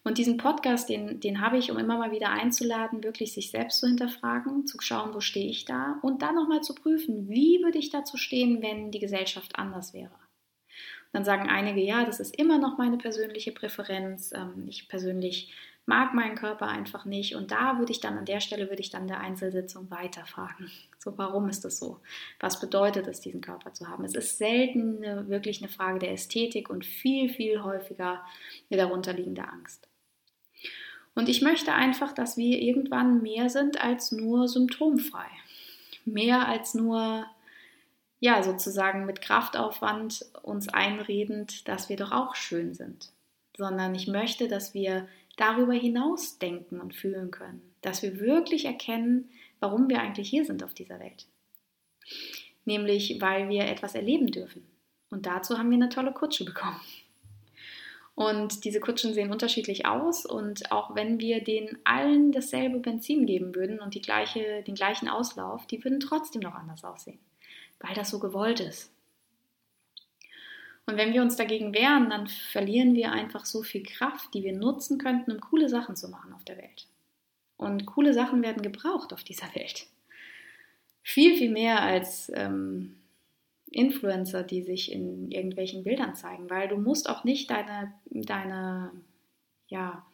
Und 0.04 0.18
diesen 0.18 0.38
Podcast, 0.38 0.88
den, 0.88 1.20
den 1.20 1.42
habe 1.42 1.58
ich, 1.58 1.70
um 1.70 1.78
immer 1.78 1.98
mal 1.98 2.12
wieder 2.12 2.30
einzuladen, 2.30 3.04
wirklich 3.04 3.34
sich 3.34 3.52
selbst 3.52 3.80
zu 3.80 3.88
hinterfragen, 3.88 4.68
zu 4.68 4.80
schauen, 4.80 5.14
wo 5.14 5.20
stehe 5.20 5.50
ich 5.50 5.66
da 5.66 6.00
und 6.02 6.22
dann 6.22 6.36
nochmal 6.36 6.62
zu 6.62 6.74
prüfen, 6.74 7.28
wie 7.28 7.62
würde 7.62 7.78
ich 7.78 7.90
dazu 7.90 8.16
stehen, 8.16 8.62
wenn 8.62 8.92
die 8.92 9.00
Gesellschaft 9.00 9.58
anders 9.58 9.94
wäre. 9.94 10.12
Und 10.12 11.14
dann 11.14 11.26
sagen 11.26 11.50
einige, 11.50 11.82
ja, 11.82 12.06
das 12.06 12.20
ist 12.20 12.38
immer 12.38 12.58
noch 12.60 12.78
meine 12.78 12.98
persönliche 12.98 13.52
Präferenz. 13.52 14.32
Ähm, 14.32 14.66
ich 14.70 14.88
persönlich 14.88 15.52
mag 15.86 16.14
meinen 16.14 16.36
Körper 16.36 16.68
einfach 16.68 17.04
nicht. 17.04 17.36
Und 17.36 17.52
da 17.52 17.80
würde 17.80 17.92
ich 17.92 18.00
dann, 18.00 18.18
an 18.18 18.26
der 18.26 18.40
Stelle 18.40 18.70
würde 18.70 18.82
ich 18.82 18.92
dann 18.92 19.08
der 19.08 19.20
Einzelsitzung 19.20 19.90
weiterfragen. 19.90 20.72
So, 21.02 21.18
warum 21.18 21.48
ist 21.48 21.64
das 21.64 21.80
so? 21.80 22.02
Was 22.42 22.60
bedeutet 22.60 23.08
es, 23.08 23.22
diesen 23.22 23.40
Körper 23.40 23.74
zu 23.74 23.88
haben? 23.88 24.04
Es 24.04 24.16
ist 24.16 24.38
selten 24.38 24.98
eine, 24.98 25.30
wirklich 25.30 25.62
eine 25.62 25.72
Frage 25.72 26.00
der 26.00 26.12
Ästhetik 26.12 26.70
und 26.70 26.86
viel, 26.86 27.30
viel 27.30 27.64
häufiger 27.64 28.22
eine 28.70 28.82
darunterliegende 28.82 29.48
Angst. 29.48 29.88
Und 31.16 31.30
ich 31.30 31.42
möchte 31.42 31.74
einfach, 31.74 32.12
dass 32.12 32.36
wir 32.36 32.60
irgendwann 32.60 33.22
mehr 33.22 33.50
sind 33.50 33.82
als 33.82 34.12
nur 34.12 34.50
symptomfrei. 34.50 35.28
Mehr 36.04 36.50
als 36.50 36.74
nur, 36.74 37.26
ja, 38.20 38.44
sozusagen 38.44 39.06
mit 39.06 39.22
Kraftaufwand 39.22 40.26
uns 40.44 40.68
einredend, 40.68 41.68
dass 41.70 41.88
wir 41.88 41.96
doch 41.96 42.12
auch 42.12 42.36
schön 42.36 42.74
sind. 42.74 43.14
Sondern 43.56 43.96
ich 43.96 44.08
möchte, 44.08 44.50
dass 44.50 44.74
wir 44.74 45.08
darüber 45.38 45.74
hinaus 45.74 46.40
denken 46.40 46.82
und 46.82 46.94
fühlen 46.94 47.32
können. 47.32 47.62
Dass 47.82 48.02
wir 48.02 48.20
wirklich 48.20 48.66
erkennen, 48.66 49.30
warum 49.60 49.90
wir 49.90 50.02
eigentlich 50.02 50.30
hier 50.30 50.46
sind 50.46 50.64
auf 50.64 50.74
dieser 50.74 51.00
Welt. 51.00 51.28
Nämlich, 52.66 53.20
weil 53.22 53.50
wir 53.50 53.66
etwas 53.66 53.96
erleben 53.96 54.28
dürfen. 54.28 54.66
Und 55.10 55.26
dazu 55.26 55.58
haben 55.58 55.70
wir 55.70 55.78
eine 55.78 55.90
tolle 55.90 56.14
Kutsche 56.14 56.46
bekommen. 56.46 56.80
Und 58.20 58.66
diese 58.66 58.82
Kutschen 58.82 59.14
sehen 59.14 59.32
unterschiedlich 59.32 59.86
aus 59.86 60.26
und 60.26 60.74
auch 60.74 60.94
wenn 60.94 61.22
wir 61.22 61.42
denen 61.42 61.78
allen 61.86 62.34
dasselbe 62.34 62.80
Benzin 62.80 63.26
geben 63.26 63.56
würden 63.56 63.80
und 63.80 63.96
die 63.96 64.02
gleiche, 64.02 64.62
den 64.64 64.76
gleichen 64.76 65.08
Auslauf, 65.08 65.66
die 65.68 65.82
würden 65.86 66.02
trotzdem 66.02 66.42
noch 66.42 66.54
anders 66.54 66.84
aussehen, 66.84 67.20
weil 67.80 67.94
das 67.94 68.10
so 68.10 68.20
gewollt 68.20 68.60
ist. 68.60 68.92
Und 70.86 70.98
wenn 70.98 71.14
wir 71.14 71.22
uns 71.22 71.38
dagegen 71.38 71.74
wehren, 71.74 72.10
dann 72.10 72.28
verlieren 72.28 72.94
wir 72.94 73.14
einfach 73.14 73.46
so 73.46 73.64
viel 73.64 73.84
Kraft, 73.84 74.34
die 74.34 74.44
wir 74.44 74.52
nutzen 74.54 74.98
könnten, 74.98 75.32
um 75.32 75.40
coole 75.40 75.70
Sachen 75.70 75.96
zu 75.96 76.10
machen 76.10 76.34
auf 76.34 76.44
der 76.44 76.58
Welt. 76.58 76.88
Und 77.60 77.86
coole 77.86 78.14
Sachen 78.14 78.42
werden 78.42 78.62
gebraucht 78.62 79.12
auf 79.12 79.26
dieser 79.26 79.54
Welt. 79.54 79.88
Viel, 81.04 81.36
viel 81.36 81.52
mehr 81.52 81.82
als 81.82 82.32
ähm, 82.34 82.96
Influencer, 83.70 84.44
die 84.44 84.64
sich 84.64 84.94
in 84.94 85.30
irgendwelchen 85.30 85.84
Bildern 85.84 86.16
zeigen, 86.16 86.50
weil 86.50 86.70
du 86.70 86.78
musst 86.78 87.10
auch 87.10 87.26
nicht 87.26 87.52
deine, 87.52 87.94
deine 88.06 88.92
ja, 89.68 90.06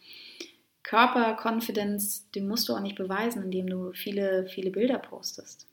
Körperconfidence, 0.82 2.32
den 2.32 2.48
musst 2.48 2.68
du 2.68 2.74
auch 2.74 2.80
nicht 2.80 2.98
beweisen, 2.98 3.44
indem 3.44 3.68
du 3.68 3.94
viele, 3.94 4.48
viele 4.48 4.72
Bilder 4.72 4.98
postest. 4.98 5.68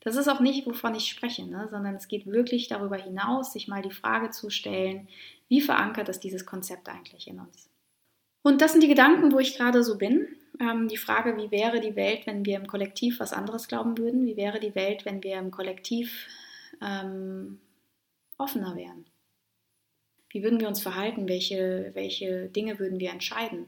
Das 0.00 0.16
ist 0.16 0.26
auch 0.26 0.40
nicht, 0.40 0.66
wovon 0.66 0.96
ich 0.96 1.08
spreche, 1.08 1.46
ne? 1.46 1.68
sondern 1.70 1.94
es 1.94 2.08
geht 2.08 2.26
wirklich 2.26 2.66
darüber 2.66 2.96
hinaus, 2.96 3.52
sich 3.52 3.68
mal 3.68 3.82
die 3.82 3.92
Frage 3.92 4.30
zu 4.30 4.50
stellen, 4.50 5.06
wie 5.46 5.60
verankert 5.60 6.08
ist 6.08 6.24
dieses 6.24 6.46
Konzept 6.46 6.88
eigentlich 6.88 7.28
in 7.28 7.38
uns? 7.38 7.68
Und 8.42 8.60
das 8.60 8.72
sind 8.72 8.82
die 8.82 8.88
Gedanken, 8.88 9.30
wo 9.30 9.38
ich 9.38 9.56
gerade 9.56 9.84
so 9.84 9.96
bin. 9.96 10.26
Ähm, 10.58 10.88
die 10.88 10.96
Frage, 10.96 11.36
wie 11.36 11.50
wäre 11.50 11.80
die 11.80 11.96
Welt, 11.96 12.26
wenn 12.26 12.44
wir 12.44 12.56
im 12.56 12.66
Kollektiv 12.66 13.20
was 13.20 13.32
anderes 13.32 13.68
glauben 13.68 13.96
würden? 13.98 14.26
Wie 14.26 14.36
wäre 14.36 14.60
die 14.60 14.74
Welt, 14.74 15.04
wenn 15.04 15.22
wir 15.22 15.38
im 15.38 15.50
Kollektiv 15.50 16.26
ähm, 16.82 17.60
offener 18.38 18.76
wären? 18.76 19.06
Wie 20.30 20.42
würden 20.42 20.60
wir 20.60 20.68
uns 20.68 20.82
verhalten? 20.82 21.28
Welche, 21.28 21.90
welche 21.94 22.48
Dinge 22.48 22.78
würden 22.78 23.00
wir 23.00 23.10
entscheiden, 23.10 23.66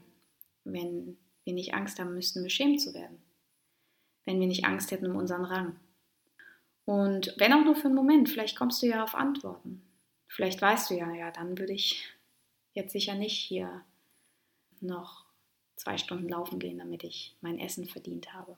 wenn 0.63 1.17
wir 1.43 1.53
nicht 1.53 1.73
Angst 1.73 1.99
haben 1.99 2.13
müssten, 2.13 2.43
beschämt 2.43 2.81
zu 2.81 2.93
werden? 2.93 3.21
Wenn 4.25 4.39
wir 4.39 4.47
nicht 4.47 4.65
Angst 4.65 4.91
hätten 4.91 5.09
um 5.09 5.17
unseren 5.17 5.45
Rang? 5.45 5.75
Und 6.85 7.33
wenn 7.37 7.53
auch 7.53 7.63
nur 7.63 7.75
für 7.75 7.87
einen 7.87 7.95
Moment, 7.95 8.29
vielleicht 8.29 8.57
kommst 8.57 8.81
du 8.81 8.87
ja 8.87 9.03
auf 9.03 9.15
Antworten. 9.15 9.81
Vielleicht 10.27 10.61
weißt 10.61 10.89
du 10.89 10.95
ja, 10.95 11.13
ja, 11.13 11.31
dann 11.31 11.57
würde 11.57 11.73
ich 11.73 12.03
jetzt 12.73 12.91
sicher 12.91 13.15
nicht 13.15 13.37
hier 13.37 13.83
noch 14.81 15.22
zwei 15.75 15.97
Stunden 15.97 16.29
laufen 16.29 16.59
gehen, 16.59 16.77
damit 16.77 17.03
ich 17.03 17.35
mein 17.41 17.59
Essen 17.59 17.85
verdient 17.85 18.33
habe. 18.33 18.55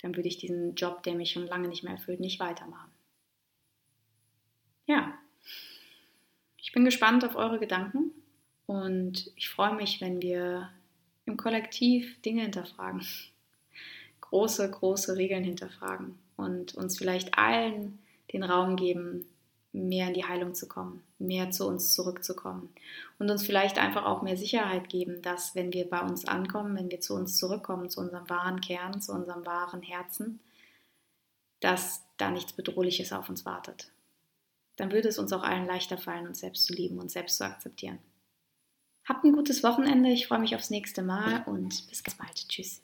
Dann 0.00 0.16
würde 0.16 0.28
ich 0.28 0.38
diesen 0.38 0.74
Job, 0.74 1.02
der 1.02 1.14
mich 1.14 1.30
schon 1.30 1.46
lange 1.46 1.68
nicht 1.68 1.84
mehr 1.84 1.92
erfüllt, 1.92 2.20
nicht 2.20 2.40
weitermachen. 2.40 2.90
Ja, 4.86 5.16
ich 6.56 6.72
bin 6.72 6.84
gespannt 6.84 7.24
auf 7.24 7.36
eure 7.36 7.58
Gedanken 7.58 8.10
und 8.66 9.30
ich 9.36 9.48
freue 9.48 9.74
mich, 9.74 10.00
wenn 10.00 10.20
wir 10.20 10.70
im 11.24 11.36
Kollektiv 11.36 12.20
Dinge 12.22 12.42
hinterfragen. 12.42 13.06
Große, 14.20 14.70
große 14.70 15.16
Regeln 15.16 15.44
hinterfragen 15.44 16.18
und 16.36 16.74
uns 16.74 16.98
vielleicht 16.98 17.38
allen 17.38 17.98
den 18.32 18.42
Raum 18.42 18.76
geben, 18.76 19.26
mehr 19.72 20.08
in 20.08 20.14
die 20.14 20.24
Heilung 20.24 20.54
zu 20.54 20.68
kommen, 20.68 21.02
mehr 21.18 21.50
zu 21.50 21.66
uns 21.66 21.94
zurückzukommen 21.94 22.68
und 23.18 23.30
uns 23.30 23.44
vielleicht 23.44 23.78
einfach 23.78 24.04
auch 24.04 24.22
mehr 24.22 24.36
Sicherheit 24.36 24.88
geben, 24.88 25.22
dass 25.22 25.54
wenn 25.54 25.72
wir 25.72 25.88
bei 25.88 26.00
uns 26.00 26.26
ankommen, 26.26 26.76
wenn 26.76 26.90
wir 26.90 27.00
zu 27.00 27.14
uns 27.14 27.36
zurückkommen, 27.36 27.88
zu 27.88 28.00
unserem 28.00 28.28
wahren 28.28 28.60
Kern, 28.60 29.00
zu 29.00 29.12
unserem 29.12 29.46
wahren 29.46 29.82
Herzen, 29.82 30.40
dass 31.60 32.02
da 32.18 32.30
nichts 32.30 32.52
Bedrohliches 32.52 33.12
auf 33.12 33.28
uns 33.28 33.46
wartet. 33.46 33.90
Dann 34.76 34.92
würde 34.92 35.08
es 35.08 35.18
uns 35.18 35.32
auch 35.32 35.42
allen 35.42 35.66
leichter 35.66 35.96
fallen, 35.96 36.26
uns 36.26 36.40
selbst 36.40 36.66
zu 36.66 36.74
lieben 36.74 36.98
und 36.98 37.10
selbst 37.10 37.38
zu 37.38 37.44
akzeptieren. 37.44 37.98
Habt 39.04 39.24
ein 39.24 39.32
gutes 39.32 39.62
Wochenende, 39.62 40.10
ich 40.10 40.26
freue 40.26 40.38
mich 40.38 40.54
aufs 40.54 40.70
nächste 40.70 41.02
Mal 41.02 41.42
und 41.46 41.88
bis 41.88 42.02
ganz 42.02 42.16
bald. 42.16 42.48
Tschüss. 42.48 42.82